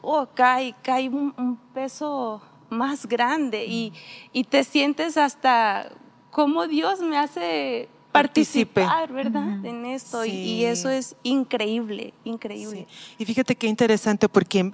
Oh, 0.00 0.26
cae, 0.34 0.74
cae 0.82 1.08
un, 1.08 1.34
un 1.36 1.56
peso 1.74 2.40
más 2.70 3.06
grande 3.06 3.66
y, 3.66 3.92
y 4.32 4.44
te 4.44 4.64
sientes 4.64 5.16
hasta 5.16 5.90
cómo 6.30 6.66
Dios 6.68 7.00
me 7.00 7.18
hace 7.18 7.88
Partícipe. 8.12 8.82
participar, 8.82 9.12
¿verdad? 9.12 9.64
En 9.66 9.86
esto. 9.86 10.24
Y- 10.24 10.30
Sí. 10.30 10.36
Y, 10.36 10.64
eso 10.66 10.88
es 10.88 11.16
increíble, 11.24 12.14
increíble. 12.24 12.86
Sí. 12.88 13.14
Y 13.18 13.24
fíjate 13.24 13.56
qué 13.56 13.66
interesante 13.66 14.28
porque 14.28 14.72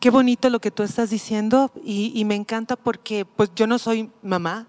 qué 0.00 0.10
bonito 0.10 0.48
lo 0.50 0.60
que 0.60 0.70
tú 0.70 0.82
estás 0.82 1.10
diciendo 1.10 1.70
y, 1.84 2.12
y 2.14 2.24
me 2.24 2.34
encanta 2.34 2.76
porque 2.76 3.24
pues 3.24 3.50
yo 3.56 3.66
no 3.66 3.78
soy 3.78 4.10
mamá, 4.22 4.66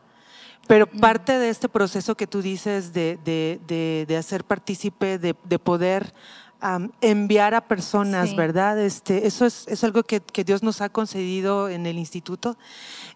pero 0.67 0.87
parte 0.87 1.37
de 1.39 1.49
este 1.49 1.67
proceso 1.69 2.15
que 2.15 2.27
tú 2.27 2.41
dices 2.41 2.93
de, 2.93 3.17
de- 3.25 3.59
de- 3.67 4.05
de 4.07 4.17
hacer 4.17 4.43
partícipe, 4.43 5.17
de, 5.17 5.35
de 5.43 5.59
poder 5.59 6.13
am, 6.61 6.91
enviar 7.01 7.53
a 7.55 7.61
personas, 7.67 8.29
Sí. 8.29 8.35
¿verdad? 8.35 8.79
Este, 8.79 9.25
eso 9.25 9.45
es, 9.45 9.67
es 9.67 9.83
algo 9.83 10.03
que, 10.03 10.19
que 10.19 10.43
Dios 10.43 10.61
nos 10.61 10.81
ha 10.81 10.89
concedido 10.89 11.69
en 11.69 11.85
el 11.85 11.97
instituto. 11.97 12.57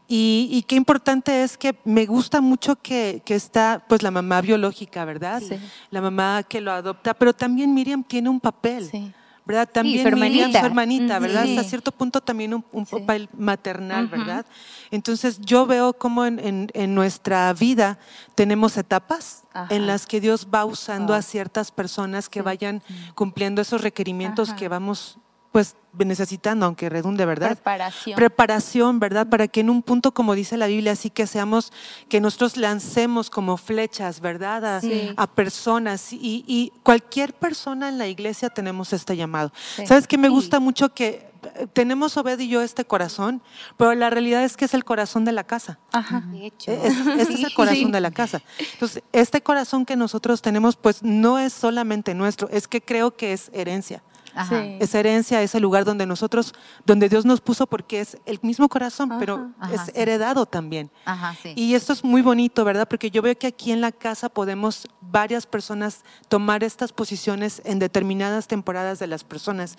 Y, 0.07 0.47
y 0.51 0.63
qué 0.63 0.75
importante 0.75 1.43
es 1.43 1.57
que 1.57 1.77
me 1.83 2.05
gusta 2.05 2.41
mucho 2.41 2.75
que, 2.77 3.21
que 3.25 3.35
está 3.35 3.83
pues 3.87 4.01
la 4.01 4.11
mamá 4.11 4.41
biológica, 4.41 5.05
¿verdad? 5.05 5.41
Sí. 5.47 5.59
La 5.91 6.01
mamá 6.01 6.43
que 6.43 6.61
lo 6.61 6.71
adopta, 6.71 7.13
pero 7.13 7.33
también 7.33 7.73
Miriam 7.73 8.03
tiene 8.03 8.29
un 8.29 8.39
papel. 8.39 8.89
Sí. 8.89 9.11
¿Verdad? 9.45 9.69
También 9.71 10.03
su 10.03 10.15
Miriam, 10.15 10.31
hermanita. 10.31 10.59
su 10.61 10.65
hermanita, 10.65 11.19
¿verdad? 11.19 11.43
Sí. 11.45 11.57
Hasta 11.57 11.69
cierto 11.69 11.91
punto 11.91 12.21
también 12.21 12.53
un, 12.53 12.65
un 12.71 12.85
Sí. 12.85 12.95
papel 12.95 13.29
maternal, 13.37 14.07
¿verdad? 14.07 14.45
Entonces 14.91 15.39
yo 15.41 15.65
veo 15.65 15.93
como 15.93 16.25
en, 16.25 16.39
en- 16.39 16.69
en 16.73 16.95
nuestra 16.95 17.51
vida 17.53 17.97
tenemos 18.35 18.77
etapas 18.77 19.43
Ajá. 19.53 19.73
en 19.75 19.85
las 19.87 20.05
que 20.05 20.21
Dios 20.21 20.47
va 20.53 20.63
usando 20.65 21.13
a 21.13 21.21
ciertas 21.21 21.71
personas 21.71 22.29
que 22.29 22.41
vayan 22.41 22.81
cumpliendo 23.15 23.61
esos 23.61 23.81
requerimientos 23.81 24.49
Ajá. 24.49 24.57
que 24.57 24.67
vamos 24.69 25.17
pues 25.53 25.75
necesitando, 25.99 26.65
aunque 26.65 26.89
redunde, 26.89 27.25
¿verdad? 27.27 27.49
Preparación. 27.49 28.15
Preparación, 28.15 28.99
¿verdad? 28.99 29.27
Para 29.29 29.47
que 29.47 29.59
en 29.59 29.69
un 29.69 29.83
punto, 29.83 30.11
como 30.11 30.33
dice 30.33 30.57
la 30.57 30.65
Biblia, 30.65 30.93
así 30.93 31.11
que 31.11 31.27
seamos, 31.27 31.71
que 32.09 32.19
nosotros 32.19 32.57
lancemos 32.57 33.29
como 33.29 33.55
flechas, 33.57 34.19
¿verdad? 34.19 34.65
A, 34.65 34.81
Sí. 34.81 35.13
a 35.15 35.27
personas. 35.27 36.11
Y, 36.11 36.43
y 36.47 36.73
cualquier 36.81 37.33
persona 37.35 37.87
en 37.89 37.99
la 37.99 38.07
iglesia 38.07 38.49
tenemos 38.49 38.91
este 38.93 39.15
llamado. 39.15 39.53
Sí. 39.75 39.85
¿Sabes 39.85 40.07
qué? 40.07 40.17
Me 40.17 40.27
Sí. 40.29 40.33
gusta 40.33 40.59
mucho 40.59 40.89
que 40.95 41.31
eh, 41.55 41.67
tenemos 41.71 42.17
Obed 42.17 42.39
y 42.39 42.47
yo 42.47 42.61
este 42.63 42.85
corazón, 42.85 43.43
pero 43.77 43.93
la 43.93 44.09
realidad 44.09 44.43
es 44.45 44.57
que 44.57 44.65
es 44.65 44.73
el 44.73 44.83
corazón 44.83 45.25
de 45.25 45.33
la 45.33 45.43
casa. 45.43 45.77
Ajá. 45.91 46.21
De 46.31 46.47
hecho. 46.47 46.71
E- 46.71 46.87
es- 46.87 47.29
el 47.43 47.53
corazón 47.53 47.77
Sí. 47.87 47.91
de 47.91 48.01
la 48.01 48.09
casa. 48.11 48.41
Entonces, 48.73 49.03
este 49.11 49.41
corazón 49.43 49.85
que 49.85 49.95
nosotros 49.95 50.41
tenemos, 50.41 50.77
pues 50.77 51.03
no 51.03 51.37
es 51.37 51.53
solamente 51.53 52.15
nuestro, 52.15 52.49
es 52.49 52.67
que 52.67 52.81
creo 52.81 53.15
que 53.15 53.33
es 53.33 53.51
herencia. 53.53 54.01
Ajá. 54.35 54.61
Sí. 54.61 54.77
esa 54.79 54.99
herencia, 54.99 55.41
ese 55.41 55.59
lugar 55.59 55.85
donde 55.85 56.05
nosotros, 56.05 56.53
donde 56.85 57.09
Dios 57.09 57.25
nos 57.25 57.41
puso 57.41 57.67
porque 57.67 57.99
es 58.01 58.17
el 58.25 58.39
mismo 58.41 58.67
corazón, 58.69 59.11
pero 59.19 59.51
Ajá, 59.59 59.73
es 59.75 59.81
sí. 59.81 59.91
heredado 59.95 60.45
también. 60.45 60.89
Ajá, 61.05 61.35
sí. 61.41 61.53
Y 61.55 61.75
esto 61.75 61.93
es 61.93 62.03
muy 62.03 62.21
bonito, 62.21 62.63
¿verdad? 62.65 62.87
Porque 62.87 63.11
yo 63.11 63.21
veo 63.21 63.37
que 63.37 63.47
aquí 63.47 63.71
en 63.71 63.81
la 63.81 63.91
casa 63.91 64.29
podemos 64.29 64.87
varias 65.01 65.45
personas 65.45 66.03
tomar 66.27 66.63
estas 66.63 66.91
posiciones 66.93 67.61
en 67.65 67.79
determinadas 67.79 68.47
temporadas 68.47 68.99
de 68.99 69.07
las 69.07 69.23
personas 69.23 69.75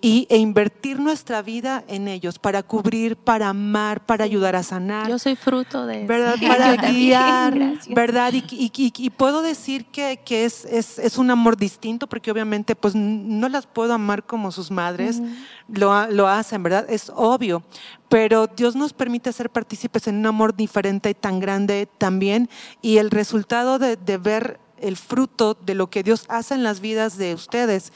y, 0.00 0.26
e 0.30 0.38
invertir 0.38 0.98
nuestra 0.98 1.42
vida 1.42 1.84
en 1.88 2.08
ellos 2.08 2.38
para 2.38 2.62
cubrir, 2.62 3.16
para 3.16 3.48
amar, 3.50 4.06
para 4.06 4.24
ayudar 4.24 4.56
a 4.56 4.62
sanar. 4.62 5.08
Yo 5.08 5.18
soy 5.18 5.36
fruto 5.36 5.86
de 5.86 5.98
eso. 5.98 6.06
¿verdad? 6.08 6.36
Para 6.48 6.76
guiar, 6.76 7.54
gracias. 7.58 7.94
¿verdad? 7.94 8.32
Y, 8.32 8.44
y- 8.50 8.72
y- 8.74 8.92
y 8.96 9.10
puedo 9.10 9.42
decir 9.42 9.84
que, 9.86 10.20
que 10.24 10.44
es, 10.44 10.64
es, 10.64 10.98
es 10.98 11.18
un 11.18 11.30
amor 11.30 11.56
distinto 11.56 12.06
porque 12.06 12.30
obviamente 12.30 12.74
pues 12.76 12.94
no 12.94 13.48
las 13.48 13.66
puedo 13.66 13.89
amar 13.92 14.24
como 14.24 14.52
sus 14.52 14.70
madres 14.70 15.20
lo, 15.68 16.06
lo 16.08 16.28
hacen, 16.28 16.62
¿verdad? 16.62 16.86
Es 16.88 17.10
obvio, 17.14 17.62
pero 18.08 18.46
Dios 18.46 18.76
nos 18.76 18.92
permite 18.92 19.32
ser 19.32 19.50
partícipes 19.50 20.06
en 20.08 20.16
un 20.16 20.26
amor 20.26 20.54
diferente 20.54 21.10
y 21.10 21.14
tan 21.14 21.40
grande 21.40 21.88
también 21.98 22.48
y 22.82 22.98
el 22.98 23.10
resultado 23.10 23.78
de, 23.78 23.96
de 23.96 24.18
ver 24.18 24.60
el 24.80 24.96
fruto 24.96 25.54
de 25.54 25.74
lo 25.74 25.88
que 25.88 26.02
Dios 26.02 26.24
hace 26.28 26.54
en 26.54 26.62
las 26.62 26.80
vidas 26.80 27.18
de 27.18 27.34
ustedes 27.34 27.92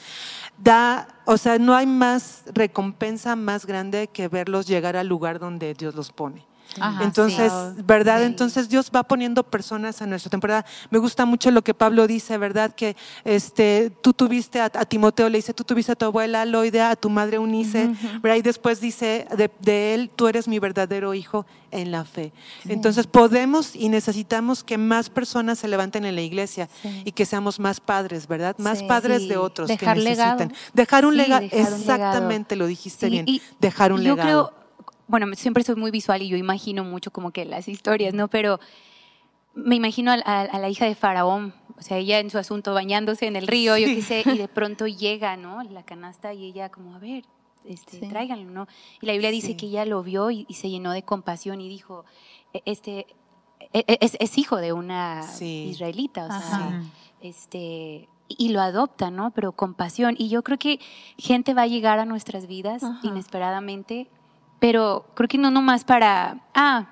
da, 0.57 1.07
o 1.25 1.37
sea, 1.37 1.57
no 1.57 1.75
hay 1.75 1.87
más 1.87 2.43
recompensa 2.53 3.35
más 3.35 3.65
grande 3.65 4.07
que 4.07 4.27
verlos 4.27 4.67
llegar 4.67 4.95
al 4.95 5.07
lugar 5.07 5.39
donde 5.39 5.73
Dios 5.73 5.95
los 5.95 6.11
pone. 6.11 6.45
Ajá, 6.79 7.03
Entonces, 7.03 7.51
sí. 7.51 7.81
¿verdad? 7.85 8.19
Sí. 8.19 8.25
Entonces 8.25 8.69
Dios 8.69 8.91
va 8.95 9.03
poniendo 9.03 9.43
personas 9.43 10.01
a 10.01 10.05
nuestra 10.07 10.29
temporada. 10.29 10.65
Me 10.89 10.99
gusta 10.99 11.25
mucho 11.25 11.51
lo 11.51 11.63
que 11.63 11.73
Pablo 11.73 12.07
dice, 12.07 12.37
¿verdad? 12.37 12.73
Que 12.75 12.95
este, 13.23 13.91
tú 14.01 14.13
tuviste 14.13 14.59
a, 14.59 14.65
a 14.65 14.85
Timoteo, 14.85 15.29
le 15.29 15.37
dice, 15.37 15.53
tú 15.53 15.63
tuviste 15.63 15.91
a 15.91 15.95
tu 15.95 16.05
abuela 16.05 16.45
Loida, 16.45 16.89
a 16.91 16.95
tu 16.95 17.09
madre 17.09 17.39
Unice, 17.39 17.91
¿verdad? 18.21 18.37
Y 18.37 18.41
después 18.41 18.81
dice 18.81 19.27
de, 19.37 19.49
de 19.61 19.93
él, 19.93 20.11
tú 20.15 20.27
eres 20.27 20.47
mi 20.47 20.59
verdadero 20.59 21.13
hijo 21.13 21.45
en 21.71 21.91
la 21.91 22.05
fe. 22.05 22.31
Entonces 22.65 23.07
podemos 23.07 23.75
y 23.75 23.89
necesitamos 23.89 24.63
que 24.63 24.77
más 24.77 25.09
personas 25.09 25.59
se 25.59 25.67
levanten 25.67 26.05
en 26.05 26.15
la 26.15 26.21
iglesia 26.21 26.69
y 27.03 27.11
que 27.11 27.25
seamos 27.25 27.59
más 27.59 27.79
padres, 27.79 28.27
¿verdad? 28.27 28.55
Más 28.57 28.83
padres 28.83 29.27
de 29.27 29.37
otros 29.37 29.67
Dejar 29.67 29.97
que 29.97 30.03
legado. 30.03 30.37
necesitan. 30.39 30.57
Dejar 30.73 31.05
un 31.05 31.17
legado, 31.17 31.41
dejar 31.41 31.57
un 31.59 31.63
legado. 31.65 31.81
exactamente 31.81 32.55
lo 32.55 32.67
dijiste 32.67 33.09
bien. 33.09 33.25
y 33.27 33.41
Dejar 33.59 33.91
un 33.93 34.01
yo 34.01 34.15
legado. 34.15 34.51
creo, 34.53 34.64
bueno, 35.07 35.27
siempre 35.35 35.63
soy 35.63 35.75
muy 35.75 35.91
visual 35.91 36.21
y 36.21 36.27
yo 36.29 36.37
imagino 36.37 36.83
mucho 36.83 37.11
como 37.11 37.31
que 37.31 37.45
las 37.45 37.67
historias, 37.67 38.13
¿no? 38.13 38.27
Pero 38.27 38.59
me 39.53 39.75
imagino 39.75 40.11
a, 40.11 40.15
a- 40.15 40.41
a 40.41 40.59
la 40.59 40.69
hija 40.69 40.85
de 40.85 40.95
Faraón, 40.95 41.53
o 41.77 41.81
sea, 41.81 41.97
ella 41.97 42.19
en 42.19 42.29
su 42.29 42.37
asunto 42.37 42.73
bañándose 42.73 43.27
en 43.27 43.35
el 43.35 43.47
río, 43.47 43.77
yo 43.77 43.87
qué 43.87 44.01
sé, 44.01 44.23
y 44.25 44.37
de 44.37 44.47
pronto 44.47 44.87
llega, 44.87 45.37
¿no? 45.37 45.63
La 45.63 45.83
canasta 45.83 46.33
y 46.33 46.45
ella 46.45 46.69
como, 46.69 46.95
a 46.95 46.99
ver, 46.99 47.23
este, 47.65 47.99
Sí. 47.99 48.07
tráiganlo, 48.09 48.51
¿no? 48.51 48.67
Y 49.01 49.05
la 49.05 49.13
Biblia 49.13 49.31
dice 49.31 49.47
Sí. 49.47 49.55
que 49.57 49.65
ella 49.67 49.85
lo 49.85 50.03
vio 50.03 50.29
y, 50.31 50.45
y 50.49 50.53
se 50.55 50.69
llenó 50.69 50.91
de 50.91 51.03
compasión 51.03 51.61
y 51.61 51.69
dijo, 51.69 52.05
"E- 52.53 52.61
este, 52.65 53.07
e- 53.73 53.85
e- 53.87 53.97
es, 54.01 54.17
es 54.19 54.37
hijo 54.37 54.57
de 54.57 54.73
una 54.73 55.23
israelita, 55.41 56.25
o 56.25 56.27
sea, 56.29 56.81
este 57.21 58.07
y 58.27 58.49
lo 58.49 58.59
adopta, 58.61 59.11
¿no? 59.11 59.31
Pero 59.31 59.51
con 59.51 59.75
pasión. 59.75 60.15
Y 60.17 60.29
yo 60.29 60.41
creo 60.43 60.57
que 60.57 60.79
gente 61.17 61.53
va 61.53 61.61
a 61.63 61.67
llegar 61.67 61.99
a 61.99 62.05
nuestras 62.05 62.47
vidas 62.47 62.83
Ajá. 62.83 62.99
inesperadamente, 63.03 64.07
pero 64.59 65.05
creo 65.15 65.27
que 65.27 65.37
no 65.37 65.51
nomás 65.51 65.83
para, 65.83 66.37
ah, 66.53 66.87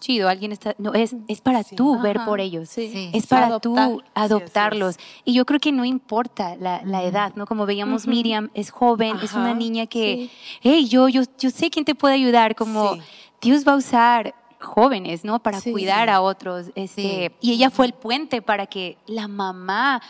chido, 0.00 0.28
alguien 0.28 0.52
está, 0.52 0.74
no, 0.78 0.94
es, 0.94 1.16
es 1.26 1.40
para 1.40 1.62
Sí. 1.64 1.74
tú 1.74 1.98
ver 2.00 2.20
por 2.24 2.40
ellos. 2.40 2.68
sí. 2.68 3.10
Es 3.12 3.22
Sí, 3.24 3.28
para 3.28 3.46
adoptar. 3.46 3.60
tú 3.88 4.02
adoptarlos. 4.14 4.96
Y 5.24 5.32
yo 5.34 5.44
creo 5.44 5.58
que 5.58 5.72
no 5.72 5.84
importa 5.84 6.54
la, 6.56 6.82
la 6.84 7.02
edad, 7.02 7.32
¿no? 7.34 7.46
Como 7.46 7.66
veíamos, 7.66 8.06
Miriam 8.06 8.50
es 8.54 8.70
joven, 8.70 9.16
es 9.22 9.32
una 9.34 9.54
niña 9.54 9.86
que, 9.86 10.30
hey, 10.60 10.86
yo, 10.88 11.08
yo, 11.08 11.22
yo 11.38 11.50
sé 11.50 11.70
quién 11.70 11.84
te 11.84 11.94
puede 11.96 12.14
ayudar, 12.14 12.54
como 12.54 12.94
Sí. 12.94 13.00
Dios 13.40 13.66
va 13.66 13.72
a 13.72 13.76
usar 13.76 14.34
jóvenes, 14.60 15.24
¿no? 15.24 15.40
Para 15.40 15.60
Sí. 15.60 15.70
cuidar 15.72 16.10
a 16.10 16.20
otros. 16.20 16.70
Este, 16.76 17.32
Y 17.40 17.52
ella 17.52 17.70
fue 17.70 17.86
el 17.86 17.92
puente 17.92 18.40
para 18.42 18.66
que 18.66 18.98
la 19.06 19.26
mamá 19.28 20.00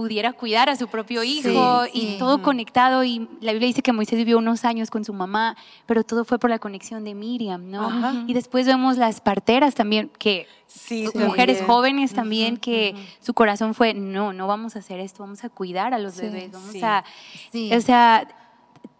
pudiera 0.00 0.32
cuidar 0.32 0.70
a 0.70 0.76
su 0.76 0.88
propio 0.88 1.22
hijo 1.22 1.84
sí. 1.92 2.14
y 2.14 2.18
todo 2.18 2.40
conectado. 2.40 3.04
Y 3.04 3.28
la 3.42 3.52
Biblia 3.52 3.66
dice 3.66 3.82
que 3.82 3.92
Moisés 3.92 4.16
vivió 4.16 4.38
unos 4.38 4.64
años 4.64 4.88
con 4.90 5.04
su 5.04 5.12
mamá, 5.12 5.56
pero 5.84 6.04
todo 6.04 6.24
fue 6.24 6.38
por 6.38 6.48
la 6.48 6.58
conexión 6.58 7.04
de 7.04 7.14
Miriam, 7.14 7.70
¿no? 7.70 7.84
Ajá. 7.86 8.14
Y 8.26 8.32
después 8.32 8.64
vemos 8.64 8.96
las 8.96 9.20
parteras 9.20 9.74
también, 9.74 10.10
que 10.18 10.46
Sí, 10.66 11.06
mujeres 11.14 11.58
también. 11.58 11.66
jóvenes 11.66 12.12
también, 12.14 12.56
que 12.56 12.94
su 13.20 13.34
corazón 13.34 13.74
fue, 13.74 13.92
no, 13.92 14.32
no 14.32 14.46
vamos 14.46 14.74
a 14.74 14.78
hacer 14.78 15.00
esto, 15.00 15.22
vamos 15.22 15.44
a 15.44 15.50
cuidar 15.50 15.92
a 15.92 15.98
los 15.98 16.14
Sí, 16.14 16.22
bebés, 16.22 16.50
vamos 16.52 16.70
sí. 16.72 16.80
a... 16.82 17.04
Sí. 17.52 17.70
O 17.74 17.80
sea, 17.82 18.26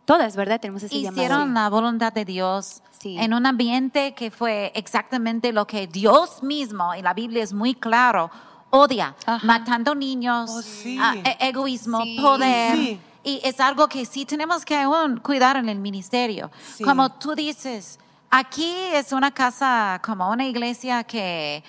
todas, 0.05 0.37
¿verdad? 0.37 0.61
Tenemos 0.61 0.83
ese 0.83 0.95
Hicieron 0.97 1.17
llamado. 1.17 1.47
la 1.55 1.69
voluntad 1.71 2.13
de 2.13 2.27
Dios 2.27 2.83
Sí. 2.99 3.17
en 3.19 3.33
un 3.33 3.47
ambiente 3.47 4.13
que 4.13 4.31
fue 4.31 4.71
exactamente 4.75 5.55
lo 5.55 5.67
que 5.67 5.87
Dios 5.87 6.43
mismo, 6.43 6.95
y 6.95 7.01
la 7.01 7.15
Biblia 7.15 7.43
es 7.43 7.55
muy 7.55 7.73
claro, 7.73 8.31
odia, 8.71 9.15
Ajá. 9.27 9.45
matando 9.47 9.95
niños, 9.95 10.51
Oh, 10.53 10.63
sí. 10.63 10.99
ah, 11.01 11.15
e- 11.25 11.49
egoísmo, 11.49 12.03
Sí. 12.03 12.19
poder. 12.21 12.77
Sí. 12.77 13.01
Y 13.23 13.41
es 13.45 13.61
algo 13.61 13.89
que 13.89 14.07
sí 14.07 14.25
tenemos 14.25 14.65
que 14.65 14.77
aún 14.79 15.19
cuidar 15.19 15.57
en 15.57 15.69
el 15.69 15.79
ministerio. 15.79 16.51
Como 16.83 17.11
tú 17.13 17.35
dices, 17.35 17.99
aquí 18.31 18.73
es 18.95 19.13
una 19.13 19.31
casa 19.31 20.01
como 20.05 20.31
una 20.31 20.47
iglesia 20.47 21.05
que 21.05 21.63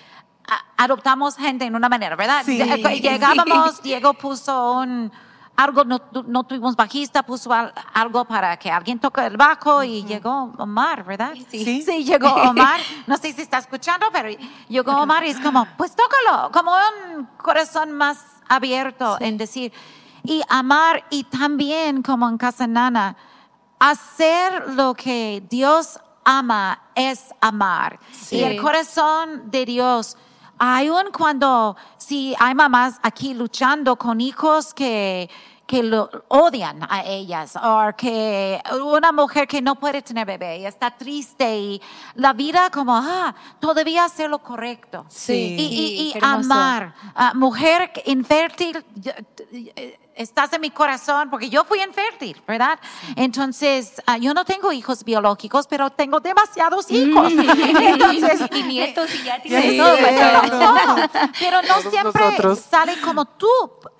a- 0.48 0.84
adoptamos 0.84 1.36
gente 1.36 1.64
en 1.66 1.74
una 1.76 1.88
manera, 1.88 2.16
¿verdad? 2.16 2.44
Llegábamos, 3.02 3.82
Diego 3.82 4.14
puso 4.14 4.72
un 4.80 5.12
algo, 5.56 5.84
no, 5.84 6.00
no 6.26 6.44
tuvimos 6.44 6.74
bajista, 6.74 7.22
puso 7.22 7.52
al- 7.52 7.72
algo 7.94 8.24
para 8.24 8.56
que 8.56 8.70
alguien 8.70 8.98
toque 8.98 9.24
el 9.26 9.36
bajo 9.36 9.82
y 9.84 10.02
llegó 10.04 10.52
Omar, 10.58 11.04
¿verdad? 11.04 11.34
Sí. 11.50 11.82
Sí, 11.82 12.04
llegó 12.04 12.28
Omar. 12.50 12.80
No 13.06 13.16
sé 13.16 13.32
si 13.32 13.42
está 13.42 13.58
escuchando, 13.58 14.06
pero 14.12 14.28
llegó 14.68 14.92
Omar 14.92 15.24
y 15.24 15.28
es 15.30 15.38
como, 15.40 15.66
pues 15.76 15.94
tócalo, 15.94 16.50
como 16.52 16.72
un 16.72 17.26
corazón 17.36 17.92
más 17.92 18.18
abierto 18.48 19.16
en 19.20 19.36
decir, 19.36 19.72
y 20.24 20.42
amar 20.48 21.04
y 21.10 21.24
también 21.24 22.02
como 22.02 22.28
en 22.28 22.38
Casa 22.38 22.66
Nana, 22.66 23.16
hacer 23.78 24.70
lo 24.74 24.94
que 24.94 25.42
Dios 25.50 25.98
ama 26.24 26.80
es 26.94 27.34
amar. 27.40 27.98
Sí. 28.12 28.36
Y 28.36 28.42
el 28.44 28.60
corazón 28.60 29.50
de 29.50 29.64
Dios, 29.66 30.16
aun 30.64 31.10
cuando, 31.10 31.76
si 31.98 32.36
hay 32.38 32.54
mamás 32.54 33.00
aquí 33.02 33.34
luchando 33.34 33.96
con 33.96 34.20
hijos 34.20 34.72
que 34.72 35.28
que 35.66 35.82
lo 35.82 36.10
odian 36.28 36.82
a 36.90 37.02
ellas 37.06 37.56
o 37.56 37.90
que 37.96 38.60
una 38.84 39.10
mujer 39.10 39.46
que 39.48 39.62
no 39.62 39.74
puede 39.76 40.02
tener 40.02 40.26
bebé 40.26 40.58
y 40.58 40.66
está 40.66 40.90
triste 40.90 41.56
y 41.56 41.80
la 42.14 42.32
vida 42.34 42.68
como 42.70 42.92
ah 42.94 43.34
todavía 43.58 44.04
hacer 44.04 44.28
lo 44.28 44.40
correcto 44.40 45.06
Sí. 45.08 45.32
y, 45.58 45.62
y- 45.62 46.12
y 46.14 46.18
amar 46.20 46.94
a 47.14 47.32
mujer 47.32 47.90
infértil 48.04 48.84
estás 50.14 50.52
en 50.52 50.60
mi 50.60 50.70
corazón 50.70 51.30
porque 51.30 51.48
yo 51.48 51.64
fui 51.64 51.80
infértil 51.82 52.40
verdad 52.46 52.78
entonces 53.16 54.02
ah, 54.06 54.18
yo 54.18 54.34
no 54.34 54.44
tengo 54.44 54.72
hijos 54.72 55.04
biológicos 55.04 55.66
pero 55.66 55.90
tengo 55.90 56.20
demasiados 56.20 56.90
hijos 56.90 57.32
entonces 57.32 58.40
y 58.54 58.62
nietos 58.62 59.14
y 59.14 59.22
ya 59.22 59.40
tienes 59.40 59.72
sí, 59.72 59.78
todo. 59.78 59.96
sí. 59.96 60.02
pastor. 60.02 60.50
todo. 60.50 61.30
Pero 61.38 61.62
no 61.62 61.68
Todos 61.68 61.92
siempre 61.92 62.24
nosotros. 62.24 62.58
sale 62.58 63.00
como 63.00 63.24
tú 63.24 63.48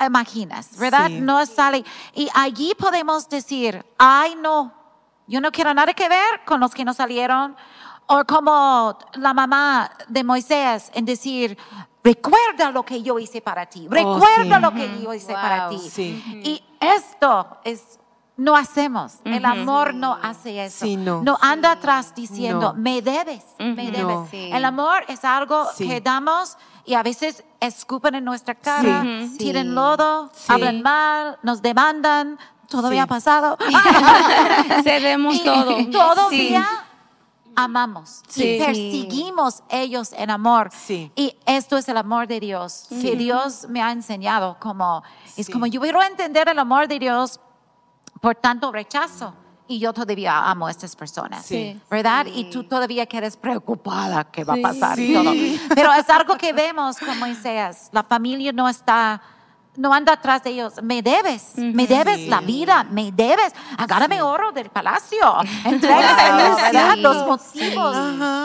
imaginas, 0.05 0.77
¿verdad? 0.79 1.07
Sí. 1.09 1.21
No 1.21 1.45
sale. 1.47 1.85
Y 2.15 2.29
allí 2.35 2.75
podemos 2.75 3.29
decir, 3.29 3.85
ay, 3.99 4.35
no, 4.37 4.73
yo 5.27 5.41
no 5.41 5.51
quiero 5.51 5.73
nada 5.75 5.93
que 5.95 6.09
ver 6.09 6.45
con 6.45 6.61
los 6.61 6.73
que 6.73 6.85
no 6.85 6.93
salieron. 6.95 7.57
O 8.07 8.25
como 8.25 8.99
la 9.15 9.33
mamá 9.33 9.91
de 10.09 10.25
Moisés 10.25 10.91
en 10.95 11.05
decir, 11.05 11.57
recuerda 12.05 12.71
lo 12.71 12.83
que 12.85 13.03
yo 13.03 13.19
hice 13.19 13.41
para 13.41 13.67
ti, 13.67 13.87
recuerda 13.91 14.57
sí. 14.57 14.63
lo 14.63 14.73
que 14.73 15.01
yo 15.03 15.15
hice 15.15 15.33
para 15.33 15.69
ti. 15.69 15.79
Sí. 15.79 16.23
Y 16.45 16.63
esto 16.81 17.59
es... 17.65 17.99
No 18.35 18.57
hacemos, 18.57 19.17
el 19.25 19.45
amor 19.45 19.93
no 19.93 20.19
hace 20.21 20.65
eso. 20.65 20.87
Sí, 20.87 20.97
no. 20.97 21.23
anda 21.43 21.73
atrás 21.73 22.15
diciendo, 22.15 22.73
No. 22.73 22.81
me 22.81 23.03
debes, 23.03 23.45
me 23.59 23.91
debes. 23.91 24.03
No. 24.05 24.27
Sí. 24.31 24.49
El 24.51 24.65
amor 24.65 25.05
es 25.07 25.23
algo 25.25 25.67
Sí. 25.77 25.87
que 25.87 26.01
damos 26.01 26.57
y 26.87 26.95
a 26.95 27.03
veces 27.03 27.45
escupen 27.61 28.15
en 28.15 28.25
nuestra 28.25 28.55
cara, 28.55 29.03
Sí. 29.03 29.37
tiran 29.37 29.67
Sí. 29.67 29.73
lodo, 29.73 30.31
Sí. 30.35 30.51
hablan 30.51 30.83
mal, 30.83 31.39
nos 31.43 31.61
demandan. 31.61 32.39
Todavía 32.69 33.03
Sí. 33.03 33.05
ha 33.05 33.07
pasado. 33.07 33.59
Cedemos 34.83 35.43
todo. 35.45 35.77
Todavía 35.91 36.67
amamos. 37.57 38.23
Sí. 38.29 38.55
Y 38.55 38.59
perseguimos 38.59 39.63
ellos 39.69 40.13
en 40.13 40.31
amor. 40.31 40.71
Sí. 40.73 41.11
Y 41.15 41.37
esto 41.47 41.77
es 41.77 41.89
el 41.89 41.97
amor 41.97 42.27
de 42.27 42.41
Dios, 42.41 42.87
que 42.89 43.17
Dios 43.17 43.67
me 43.69 43.83
ha 43.83 43.93
enseñado. 43.93 44.57
Como, 44.61 45.03
Es 45.37 45.47
Sí. 45.47 45.53
como 45.53 45.67
yo 45.67 45.81
quiero 45.81 46.03
entender 46.03 46.49
el 46.49 46.59
amor 46.59 46.89
de 46.89 46.99
Dios 46.99 47.41
por 48.21 48.35
tanto 48.35 48.71
rechazo. 48.73 49.35
Y 49.69 49.79
yo 49.79 49.93
todavía 49.95 50.51
amo 50.51 50.67
a 50.67 50.71
estas 50.71 50.95
personas, 50.97 51.47
Sí. 51.47 51.81
¿verdad? 51.91 52.27
Y 52.27 52.51
tú 52.51 52.65
todavía 52.65 53.07
quedas 53.07 53.37
preocupada 53.37 54.25
qué 54.25 54.45
va 54.45 54.55
a 54.55 54.57
Sí. 54.57 54.63
pasar 54.63 54.99
y 54.99 55.07
Sí. 55.07 55.15
todo. 55.15 55.33
Pero 55.75 55.93
es 55.95 56.11
algo 56.11 56.37
que 56.37 56.53
vemos 56.53 56.99
como 56.99 57.27
Isaías. 57.27 57.89
La 57.93 58.03
familia 58.03 58.53
no 58.53 58.69
está 58.69 59.23
no 59.77 59.93
anda 59.95 60.13
atrás 60.13 60.43
de 60.45 60.51
ellos. 60.51 60.75
Me 60.83 61.01
debes, 61.03 61.53
me 61.57 61.87
debes 61.87 62.29
la 62.29 62.41
vida, 62.41 62.85
me 62.85 63.11
debes. 63.11 63.53
Agárrame 63.79 64.21
oro 64.21 64.53
del 64.53 64.69
palacio. 64.69 65.19
Entrégame, 65.65 66.55
¿verdad? 66.63 66.97
Los 66.99 67.27
motivos 67.27 67.97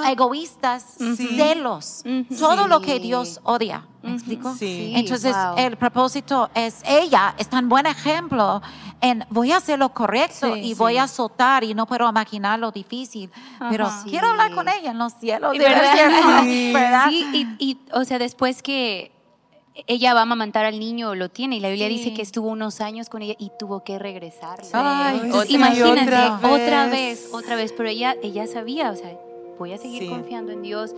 egoístas, 0.07 0.95
celos, 1.17 2.03
todo 2.39 2.67
lo 2.67 2.79
que 2.81 2.99
Dios 2.99 3.39
odia. 3.43 3.85
¿Me 4.01 4.13
explico? 4.13 4.53
Sí. 4.55 4.93
Entonces, 4.95 5.35
Wow. 5.35 5.55
el 5.57 5.75
propósito 5.77 6.49
es 6.53 6.81
ella, 6.85 7.33
es 7.37 7.49
tan 7.49 7.67
buen 7.67 7.85
ejemplo 7.87 8.61
en 9.01 9.25
voy 9.29 9.51
a 9.51 9.57
hacer 9.57 9.77
lo 9.77 9.89
correcto 9.93 10.53
Sí, 10.55 10.59
y 10.61 10.67
sí. 10.69 10.73
voy 10.75 10.97
a 10.97 11.07
soltar 11.07 11.63
y 11.65 11.73
no 11.75 11.85
puedo 11.85 12.07
imaginar 12.09 12.57
lo 12.57 12.71
difícil, 12.71 13.29
pero 13.69 13.89
quiero 14.05 14.27
hablar 14.29 14.53
con 14.53 14.67
ella 14.69 14.91
en 14.91 14.97
los 14.97 15.13
cielos. 15.13 15.51
Sí, 15.51 15.59
¿verdad? 15.59 16.41
Sí. 16.43 16.71
¿verdad? 16.73 17.05
Sí, 17.09 17.27
y, 17.59 17.71
y, 17.71 17.79
o 17.91 18.05
sea, 18.05 18.17
después 18.17 18.63
que 18.63 19.11
ella 19.85 20.13
va 20.13 20.21
a 20.21 20.23
amamantar 20.23 20.65
al 20.65 20.79
niño, 20.79 21.13
lo 21.15 21.29
tiene, 21.29 21.57
y 21.57 21.59
la 21.59 21.69
Biblia 21.69 21.87
Sí. 21.87 21.93
dice 21.95 22.13
que 22.13 22.21
estuvo 22.21 22.49
unos 22.49 22.81
años 22.81 23.09
con 23.09 23.21
ella 23.21 23.35
y 23.37 23.51
tuvo 23.59 23.83
que 23.83 23.99
regresar. 23.99 24.59
Ay, 24.73 25.29
O- 25.33 25.43
sí, 25.43 25.55
imagínate, 25.55 26.01
otra 26.01 26.39
otra 26.43 26.85
vez. 26.87 26.91
vez. 26.91 27.29
otra 27.33 27.55
vez, 27.55 27.73
pero 27.75 27.89
ella, 27.89 28.15
ella 28.23 28.47
sabía, 28.47 28.91
o 28.91 28.95
sea, 28.95 29.17
voy 29.59 29.73
a 29.73 29.77
seguir 29.77 30.03
Sí. 30.03 30.09
confiando 30.09 30.51
en 30.51 30.61
Dios 30.61 30.93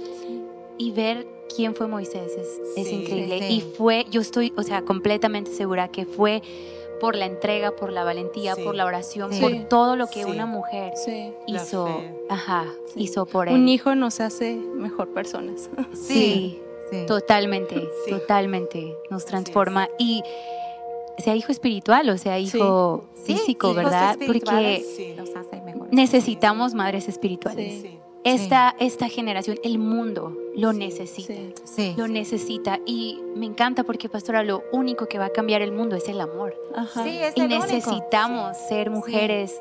y 0.77 0.91
ver 0.91 1.27
quién 1.55 1.75
fue 1.75 1.87
Moisés 1.87 2.31
es, 2.37 2.47
es 2.77 2.87
Sí. 2.87 2.95
increíble. 2.95 3.39
Sí. 3.47 3.53
Y 3.55 3.61
fue, 3.61 4.05
yo 4.11 4.21
estoy, 4.21 4.53
o 4.55 4.63
sea, 4.63 4.83
completamente 4.83 5.51
segura 5.51 5.87
que 5.89 6.05
fue 6.05 6.41
por 7.01 7.15
la 7.15 7.25
entrega, 7.25 7.71
por 7.71 7.91
la 7.93 8.03
valentía, 8.03 8.55
Sí. 8.55 8.61
por 8.63 8.75
la 8.75 8.85
oración, 8.85 9.31
Sí. 9.33 9.41
por 9.41 9.53
todo 9.69 9.95
lo 9.95 10.07
que 10.07 10.23
Sí. 10.25 10.29
una 10.29 10.45
mujer 10.45 10.93
hizo, 11.47 12.01
ajá, 12.29 12.65
Sí. 12.93 13.03
hizo 13.03 13.25
por 13.25 13.47
él. 13.47 13.55
Un 13.55 13.69
hijo 13.69 13.95
nos 13.95 14.19
hace 14.19 14.55
mejor 14.55 15.07
personas. 15.13 15.69
Sí, 15.93 16.59
Sí. 16.91 17.05
totalmente, 17.05 17.75
Sí. 18.05 18.11
totalmente. 18.11 18.95
Nos 19.09 19.25
transforma 19.25 19.87
y 19.97 20.23
sea 21.17 21.35
hijo 21.35 21.51
espiritual 21.51 22.09
o 22.09 22.17
sea 22.17 22.39
hijo 22.39 23.05
Sí, 23.13 23.33
físico, 23.35 23.73
¿verdad? 23.73 24.17
Porque 24.25 24.41
hace 24.45 25.61
mejores. 25.61 25.91
necesitamos 25.93 26.73
madres 26.73 27.07
espirituales. 27.09 27.73
Sí. 27.73 27.81
Sí. 27.81 27.99
Esta, 28.25 28.75
esta 28.79 29.07
generación, 29.07 29.57
el 29.63 29.79
mundo 29.79 30.35
lo 30.55 30.73
necesita. 30.73 31.33
Sí. 31.33 31.53
Sí. 31.63 31.93
Lo 31.97 32.07
necesita 32.09 32.79
y 32.85 33.17
me 33.35 33.45
encanta 33.45 33.85
porque, 33.85 34.09
pastora, 34.09 34.43
lo 34.43 34.61
único 34.73 35.05
que 35.07 35.17
va 35.17 35.25
a 35.25 35.29
cambiar 35.29 35.61
el 35.61 35.71
mundo 35.71 35.95
es 35.95 36.09
el 36.09 36.19
amor. 36.19 36.53
Ajá. 36.75 37.03
Sí, 37.05 37.17
es 37.17 37.33
Y 37.37 37.39
el 37.41 37.45
único. 37.47 37.65
necesitamos 37.65 38.57
ser 38.67 38.89
mujeres 38.89 39.57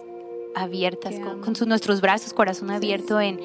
abiertas, 0.57 1.15
con, 1.15 1.23
aman. 1.29 1.41
con 1.41 1.55
sus- 1.57 1.69
nuestros 1.69 2.01
brazos, 2.01 2.33
corazón 2.33 2.71
abierto 2.73 3.21
en, 3.21 3.39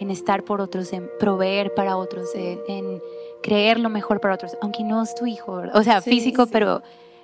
en 0.00 0.10
estar 0.10 0.44
por 0.44 0.60
otros, 0.60 0.92
en 0.92 1.08
proveer 1.18 1.72
para 1.74 1.96
otros, 1.96 2.34
en, 2.34 2.60
en 2.68 3.02
creer 3.42 3.78
lo 3.80 3.88
mejor 3.88 4.20
para 4.20 4.34
otros, 4.34 4.56
aunque 4.60 4.82
no 4.84 5.02
es 5.02 5.14
tu 5.14 5.26
hijo, 5.26 5.62
o 5.72 5.82
sea, 5.82 6.00
Sí, 6.00 6.10
físico, 6.10 6.44
sí. 6.46 6.50
pero 6.52 6.82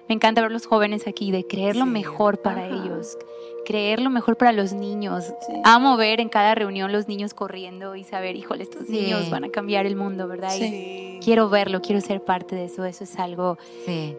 me 0.08 0.14
encanta 0.14 0.42
ver 0.42 0.50
los 0.52 0.66
jóvenes 0.66 1.06
aquí, 1.06 1.30
de 1.30 1.46
creer 1.46 1.76
lo 1.76 1.86
mejor 1.86 2.38
para 2.38 2.64
Ajá. 2.66 2.74
ellos, 2.74 3.16
creer 3.64 4.00
lo 4.00 4.10
mejor 4.10 4.36
para 4.36 4.52
los 4.52 4.72
niños. 4.72 5.24
Sí. 5.46 5.52
Amo 5.64 5.96
ver 5.96 6.20
en 6.20 6.28
cada 6.28 6.54
reunión 6.54 6.92
los 6.92 7.08
niños 7.08 7.34
corriendo 7.34 7.96
y 7.96 8.04
saber, 8.04 8.36
híjole, 8.36 8.62
estos 8.62 8.86
Sí. 8.86 8.92
niños 8.92 9.30
van 9.30 9.44
a 9.44 9.48
cambiar 9.48 9.86
el 9.86 9.96
mundo, 9.96 10.28
¿verdad? 10.28 10.54
Y 10.54 10.58
Sí. 10.58 11.20
quiero 11.22 11.48
verlo, 11.48 11.80
quiero 11.80 12.00
ser 12.00 12.20
parte 12.22 12.54
de 12.54 12.66
eso, 12.66 12.84
eso 12.84 13.04
es 13.04 13.18
algo 13.18 13.58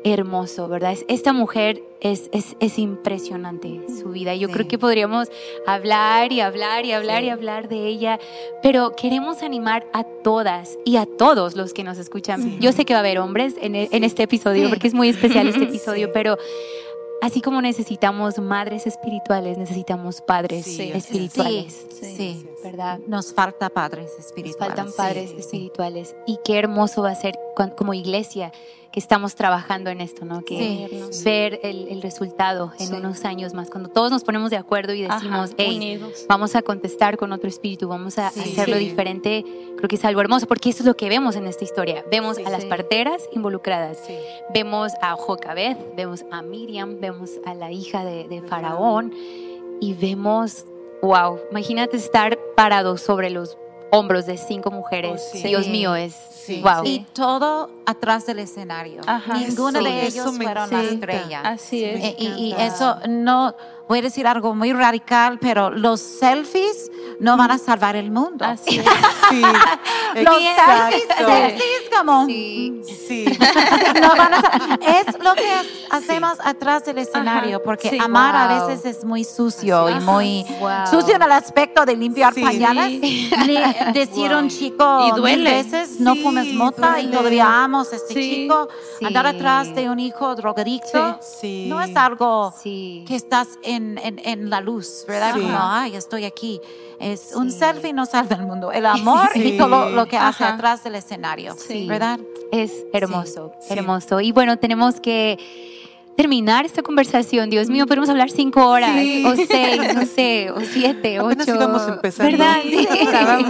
hermoso, 0.03 0.67
¿verdad? 0.67 0.91
Es- 0.93 1.05
Esta 1.08 1.34
mujer 1.34 1.81
es, 2.01 2.29
es, 2.34 2.55
es 2.60 2.77
impresionante 2.77 3.81
su 3.99 4.10
vida. 4.10 4.36
Yo 4.36 4.49
creo 4.49 4.67
que 4.67 4.77
podríamos 4.77 5.29
hablar 5.65 6.31
y 6.31 6.41
hablar 6.41 6.86
y 6.86 6.91
hablar 6.91 7.23
y 7.23 7.29
hablar 7.29 7.67
de 7.69 7.88
ella, 7.88 8.19
pero 8.62 8.91
queremos 8.95 9.41
animar 9.43 9.86
a 9.93 10.03
todas 10.03 10.77
y 10.86 10.97
a 10.97 11.05
todos 11.05 11.55
los 11.55 11.73
que 11.73 11.84
nos 11.84 11.97
escuchan. 11.97 12.60
Yo 12.60 12.71
sé 12.71 12.86
que 12.86 12.93
va 12.93 12.99
a 12.99 13.01
haber 13.01 13.19
hombres 13.19 13.55
en, 13.62 13.75
e- 13.75 13.89
en 13.91 14.03
este 14.03 14.23
episodio 14.23 14.69
porque 14.69 14.88
es 14.88 14.93
muy 14.93 15.10
especial 15.10 15.47
este 15.47 15.63
episodio, 15.63 16.12
pero 16.12 16.38
así 17.25 17.41
como 17.41 17.61
necesitamos 17.61 18.39
madres 18.39 18.88
espirituales, 18.88 19.57
necesitamos 19.57 20.21
padres 20.21 20.65
Sí, 20.65 20.91
espirituales. 20.93 21.85
Sí. 21.89 21.97
Sí. 22.05 22.15
Sí. 22.15 22.49
¿Verdad? 22.63 22.99
Nos 23.07 23.33
falta 23.33 23.69
padres 23.69 24.11
Nos 24.17 24.25
espirituales. 24.27 24.75
faltan 24.75 24.93
padres 24.95 25.29
Sí, 25.29 25.35
sí. 25.35 25.39
espirituales. 25.41 26.15
Y 26.25 26.39
qué 26.45 26.57
hermoso 26.59 27.01
va 27.01 27.11
a 27.11 27.15
ser 27.15 27.38
como 27.55 27.93
iglesia 27.93 28.51
que 28.91 28.99
estamos 29.01 29.35
trabajando 29.35 29.89
en 29.89 29.99
esto, 29.99 30.23
¿no? 30.23 30.41
Que 30.45 30.87
Sí. 31.11 31.23
ver 31.25 31.59
el, 31.63 31.89
el 31.89 32.01
resultado 32.01 32.71
en 32.79 32.87
Sí. 32.87 32.93
unos 32.93 33.25
años 33.25 33.53
más, 33.53 33.69
cuando 33.69 33.89
todos 33.89 34.09
nos 34.09 34.23
ponemos 34.23 34.51
de 34.51 34.55
acuerdo 34.57 34.93
y 34.93 35.01
decimos, 35.01 35.49
Ajá, 35.49 35.55
hey, 35.57 35.99
vamos 36.29 36.55
a 36.55 36.61
contestar 36.61 37.17
con 37.17 37.33
otro 37.33 37.49
espíritu, 37.49 37.89
vamos 37.89 38.17
a 38.17 38.29
Sí. 38.29 38.39
hacerlo 38.39 38.77
Sí. 38.77 38.85
diferente, 38.85 39.43
creo 39.75 39.89
que 39.89 39.97
es 39.97 40.05
algo 40.05 40.21
hermoso, 40.21 40.47
porque 40.47 40.69
eso 40.69 40.83
es 40.83 40.85
lo 40.87 40.95
que 40.95 41.09
vemos 41.09 41.35
en 41.35 41.45
esta 41.45 41.65
historia. 41.65 42.05
Vemos 42.09 42.37
Sí. 42.37 42.43
a 42.45 42.49
las 42.49 42.63
parteras 42.65 43.21
involucradas, 43.33 43.97
Sí. 44.07 44.15
vemos 44.53 44.93
a 45.01 45.11
Jocabed, 45.17 45.75
vemos 45.97 46.23
a 46.31 46.41
Miriam, 46.41 46.97
vemos 47.01 47.31
a 47.45 47.53
la 47.53 47.71
hija 47.73 48.05
de, 48.05 48.29
de 48.29 48.41
Faraón 48.43 49.13
y 49.81 49.93
vemos, 49.93 50.63
wow, 51.01 51.37
imagínate 51.51 51.97
estar 51.97 52.39
parados 52.55 53.01
sobre 53.01 53.29
los 53.29 53.57
hombros 53.91 54.26
de 54.26 54.38
cinco 54.38 54.71
mujeres. 54.71 55.21
Oh, 55.26 55.38
sí. 55.38 55.43
Dios 55.43 55.65
Sí. 55.65 55.71
mío, 55.71 55.95
es 55.95 56.13
Sí. 56.45 56.62
wow. 56.62 56.84
Y 56.86 57.00
todo 57.13 57.71
atrás 57.88 58.26
del 58.28 58.38
escenario. 58.39 59.02
Ajá. 59.08 59.34
Ninguno 59.36 59.80
Eso, 59.80 59.89
de 59.89 60.06
ellos 60.06 60.38
fueron 60.38 60.69
la 60.69 60.84
estrella. 60.84 61.41
Así 61.41 61.84
es. 61.84 62.04
Eh, 62.04 62.15
y, 62.19 62.28
y 62.28 62.54
eso 62.60 62.98
no, 63.10 63.56
voy 63.89 64.00
a 64.00 64.02
decir 64.04 64.28
algo 64.28 64.54
muy 64.54 64.71
radical, 64.71 65.39
pero 65.39 65.71
los 65.71 66.02
selfies 66.02 66.91
no 67.19 67.36
van 67.36 67.50
a 67.50 67.58
salvar 67.58 67.95
el 67.95 68.12
mundo. 68.12 68.45
Así 68.45 68.78
es. 68.80 68.86
Sí. 69.29 69.41
Los 70.21 70.35
selfies, 70.35 71.07
selfies 71.17 71.89
como 71.95 72.25
Sí. 72.25 72.81
Sí. 73.07 73.25
no 74.01 74.09
van 74.15 74.33
a 74.33 74.41
sa- 74.41 74.79
es 74.99 75.05
lo 75.23 75.33
que 75.33 75.51
ha- 75.51 75.95
hacemos 75.97 76.33
atrás 76.43 76.85
del 76.85 76.97
escenario, 76.97 77.61
porque 77.63 77.89
sí. 77.91 77.99
amar 77.99 78.35
a 78.35 78.47
veces 78.67 78.85
es 78.85 79.03
muy 79.03 79.23
sucio 79.23 79.89
y 79.89 79.99
muy 80.01 80.45
Wow. 80.59 80.88
sucio 80.89 81.15
en 81.15 81.21
el 81.21 81.31
aspecto 81.31 81.85
de 81.85 81.95
limpiar 81.95 82.33
Sí. 82.33 82.41
pañales. 82.41 82.99
Le- 83.47 83.91
decir 83.93 84.31
a 84.31 84.39
un 84.39 84.49
chico 84.49 85.11
Y 85.17 85.21
mil 85.21 85.43
veces 85.43 85.99
no 85.99 86.13
Sí, 86.15 86.21
fumes 86.23 86.53
mota 86.53 86.99
y 86.99 87.07
todavía 87.07 87.63
amos 87.63 87.91
a 87.93 87.95
este 87.97 88.13
Sí. 88.13 88.31
chico. 88.35 88.67
Sí. 88.99 89.05
Andar 89.05 89.27
atrás 89.27 89.73
de 89.75 89.89
un 89.89 89.99
hijo 89.99 90.35
drogadicto 90.35 91.19
Sí. 91.21 91.65
no 91.69 91.81
es 91.81 91.95
algo 91.95 92.53
Sí. 92.61 93.03
que 93.07 93.15
estás 93.15 93.47
en, 93.63 93.97
en, 93.99 94.19
en 94.23 94.49
la 94.49 94.61
luz, 94.61 95.05
¿verdad? 95.07 95.33
Sí. 95.35 95.41
Como, 95.41 95.57
ay, 95.61 95.95
estoy 95.95 96.25
aquí. 96.25 96.59
Es 96.99 97.34
un 97.36 97.51
selfie 97.51 97.93
no 97.93 98.05
salva 98.05 98.36
el 98.36 98.43
mundo. 98.43 98.71
El 98.71 98.86
amor 98.86 99.29
y 99.36 99.58
todo 99.58 99.89
lo 99.89 100.05
que 100.08 100.17
hace 100.17 100.43
Ajá. 100.43 100.55
atrás 100.55 100.84
del 100.84 100.95
escenario, 100.95 101.55
Sí. 101.55 101.86
¿verdad? 101.88 102.19
Es 102.51 102.71
hermoso, 102.93 103.51
hermoso. 103.69 104.21
Y 104.21 104.31
bueno, 104.31 104.58
tenemos 104.58 104.99
que 105.01 105.38
terminar 106.15 106.65
esta 106.65 106.81
conversación. 106.81 107.49
Dios 107.49 107.67
mío, 107.67 107.86
podemos 107.88 108.08
hablar 108.08 108.29
cinco 108.29 108.65
horas, 108.69 108.91
Sí. 108.93 109.23
o 109.25 109.36
seis, 109.36 109.93
no 109.93 110.05
sé, 110.15 110.49
o 110.51 110.62
siete, 110.62 111.17
Apenas 111.17 111.45
ocho. 111.47 111.55
íbamos 111.58 111.88
empezando. 111.89 112.31
¿Verdad? 112.31 112.58
Sí, 112.63 112.88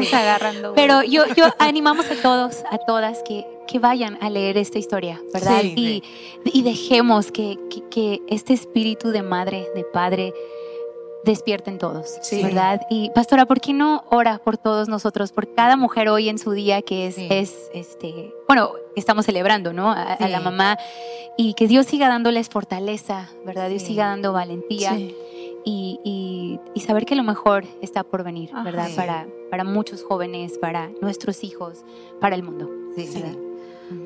agarrando. 0.13 0.73
Pero 0.73 1.03
yo, 1.03 1.23
yo 1.37 1.45
animamos 1.59 2.09
a 2.09 2.15
todos, 2.15 2.63
a 2.71 2.79
todas 2.79 3.21
que, 3.23 3.45
que 3.67 3.77
vayan 3.77 4.17
a 4.21 4.31
leer 4.31 4.57
esta 4.57 4.79
historia, 4.79 5.21
¿verdad? 5.31 5.61
Sí. 5.61 6.01
Y, 6.43 6.59
y 6.59 6.63
dejemos 6.63 7.31
que, 7.31 7.59
que, 7.69 7.83
que 7.89 8.21
este 8.27 8.53
espíritu 8.53 9.09
de 9.09 9.21
madre, 9.21 9.67
de 9.75 9.83
padre, 9.83 10.33
despierte 11.25 11.69
en 11.71 11.77
todos, 11.79 12.17
Sí. 12.21 12.41
¿verdad? 12.43 12.81
Y 12.89 13.09
pastora, 13.09 13.45
¿por 13.45 13.59
qué 13.59 13.73
no 13.73 14.03
ora 14.11 14.37
por 14.43 14.57
todos 14.57 14.87
nosotros, 14.87 15.31
por 15.31 15.53
cada 15.53 15.75
mujer 15.75 16.07
hoy 16.09 16.29
en 16.29 16.37
su 16.37 16.51
día 16.51 16.81
que 16.81 17.07
es, 17.07 17.15
Sí. 17.15 17.27
es 17.31 17.69
este, 17.73 18.33
bueno, 18.47 18.71
estamos 18.95 19.25
celebrando, 19.25 19.73
¿no? 19.73 19.91
A, 19.91 20.17
la 20.29 20.39
mamá 20.39 20.77
y 21.37 21.53
que 21.55 21.67
Dios 21.67 21.87
siga 21.87 22.07
dándoles 22.07 22.47
fortaleza, 22.49 23.29
¿verdad? 23.45 23.69
Dios 23.69 23.81
siga 23.81 24.05
dando 24.07 24.31
valentía 24.33 24.97
y, 24.97 25.99
y- 26.03 26.59
y 26.75 26.79
saber 26.81 27.05
que 27.05 27.15
lo 27.15 27.23
mejor 27.23 27.65
está 27.81 28.03
por 28.03 28.23
venir. 28.23 28.51
¿verdad? 28.63 28.87
Para, 28.95 29.25
para 29.49 29.63
muchos 29.63 30.03
jóvenes, 30.03 30.57
para 30.59 30.89
nuestros 31.01 31.43
hijos, 31.43 31.83
para 32.21 32.35
el 32.35 32.43
mundo. 32.43 32.69
Sí. 32.95 33.09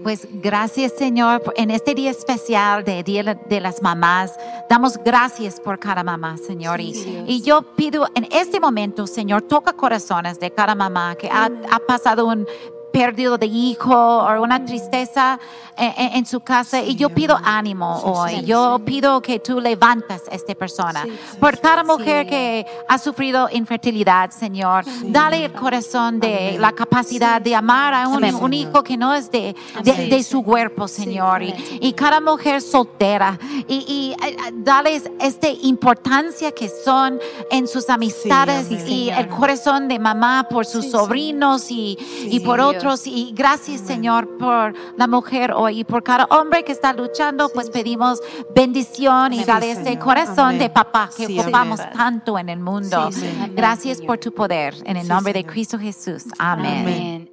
Pues 0.04 0.28
gracias 0.32 0.94
Señor, 0.98 1.42
en 1.56 1.72
este 1.72 1.96
día 1.96 2.12
especial 2.12 2.84
de 2.84 3.04
Día 3.04 3.24
de 3.24 3.62
las 3.62 3.82
Mamás, 3.82 4.34
damos 4.70 4.98
gracias 4.98 5.60
por 5.60 5.80
cada 5.80 6.04
mamá, 6.04 6.38
Señor. 6.38 6.82
y, 6.82 6.94
Sí, 6.94 7.10
Dios. 7.12 7.24
y 7.28 7.42
yo 7.42 7.62
pido 7.76 8.08
en 8.16 8.28
este 8.32 8.60
momento, 8.60 9.08
Señor, 9.08 9.44
toca 9.44 9.74
corazones 9.74 10.40
de 10.40 10.52
cada 10.52 10.76
mamá 10.76 11.16
que 11.16 11.30
ha, 11.30 11.50
ha 11.72 11.80
pasado 11.80 12.26
un 12.28 12.46
perdido 12.92 13.38
de 13.38 13.46
hijo 13.48 13.94
o 13.94 14.42
una 14.42 14.64
tristeza 14.66 15.40
en, 15.78 16.14
en- 16.18 16.26
su 16.26 16.42
casa 16.42 16.82
y 16.82 16.96
yo 16.96 17.10
pido 17.10 17.38
ánimo 17.44 18.00
hoy. 18.04 18.42
Yo 18.44 18.80
pido 18.84 19.22
que 19.22 19.40
tú 19.40 19.60
levantas 19.62 20.24
a 20.30 20.36
esta 20.36 20.54
persona. 20.54 21.06
Por 21.40 21.60
cada 21.60 21.84
mujer 21.84 22.26
Sí. 22.26 22.30
que 22.30 22.66
ha 22.88 22.98
sufrido 22.98 23.48
infertilidad, 23.52 24.30
Señor, 24.32 24.84
dale 25.06 25.46
el 25.46 25.54
corazón 25.54 26.20
de 26.20 26.58
la 26.60 26.72
capacidad 26.74 27.42
de 27.42 27.56
amar 27.56 27.94
a 27.94 28.08
un, 28.08 28.18
Amén. 28.18 28.36
un 28.36 28.54
hijo 28.54 28.84
que 28.84 28.98
no 28.98 29.14
es 29.16 29.32
de, 29.32 29.56
de, 29.84 29.92
Amén. 29.92 30.10
de 30.10 30.24
su 30.24 30.44
cuerpo, 30.44 30.88
Señor. 30.88 31.42
y, 31.44 31.54
y 31.82 31.94
cada 31.94 32.20
mujer 32.20 32.62
soltera. 32.62 33.40
Y, 33.68 33.86
y, 33.88 34.16
eh, 34.28 34.36
darles 34.54 35.10
esta 35.20 35.48
importancia 35.50 36.52
que 36.52 36.68
son 36.70 37.20
en 37.52 37.68
sus 37.68 37.90
amistades 37.90 38.68
amén. 38.68 38.88
y 38.88 39.10
el 39.10 39.28
corazón 39.30 39.88
de 39.88 39.98
mamá 40.00 40.48
por 40.50 40.66
sus 40.66 40.92
sobrinos 40.92 41.72
y, 41.72 41.98
y 42.26 42.40
por 42.42 42.58
Dios. 42.60 42.79
Nosotros 42.84 43.08
y 43.08 43.34
gracias 43.36 43.82
Señor 43.82 44.38
por 44.38 44.74
la 44.98 45.08
mujer 45.08 45.52
hoy 45.52 45.82
y 45.82 45.84
por 45.84 46.04
cada 46.04 46.26
hombre 46.26 46.64
que 46.64 46.72
está 46.72 46.94
luchando, 46.94 47.50
pues 47.50 47.70
pedimos 47.70 48.20
bendición 48.56 49.34
y 49.34 49.44
dar 49.44 49.64
este 49.64 49.98
corazón 50.00 50.58
de 50.58 50.70
papá 50.70 51.10
que 51.16 51.40
ocupamos 51.40 51.80
tanto 51.94 52.38
en 52.38 52.50
el 52.50 52.60
mundo. 52.60 53.10
Gracias 53.52 54.02
por 54.02 54.18
tu 54.18 54.32
poder 54.32 54.76
en 54.86 54.98
el 54.98 55.08
nombre 55.08 55.34
de. 55.34 55.50
Cristo 55.50 55.80
Jesús. 55.80 56.26
Amén. 56.38 57.29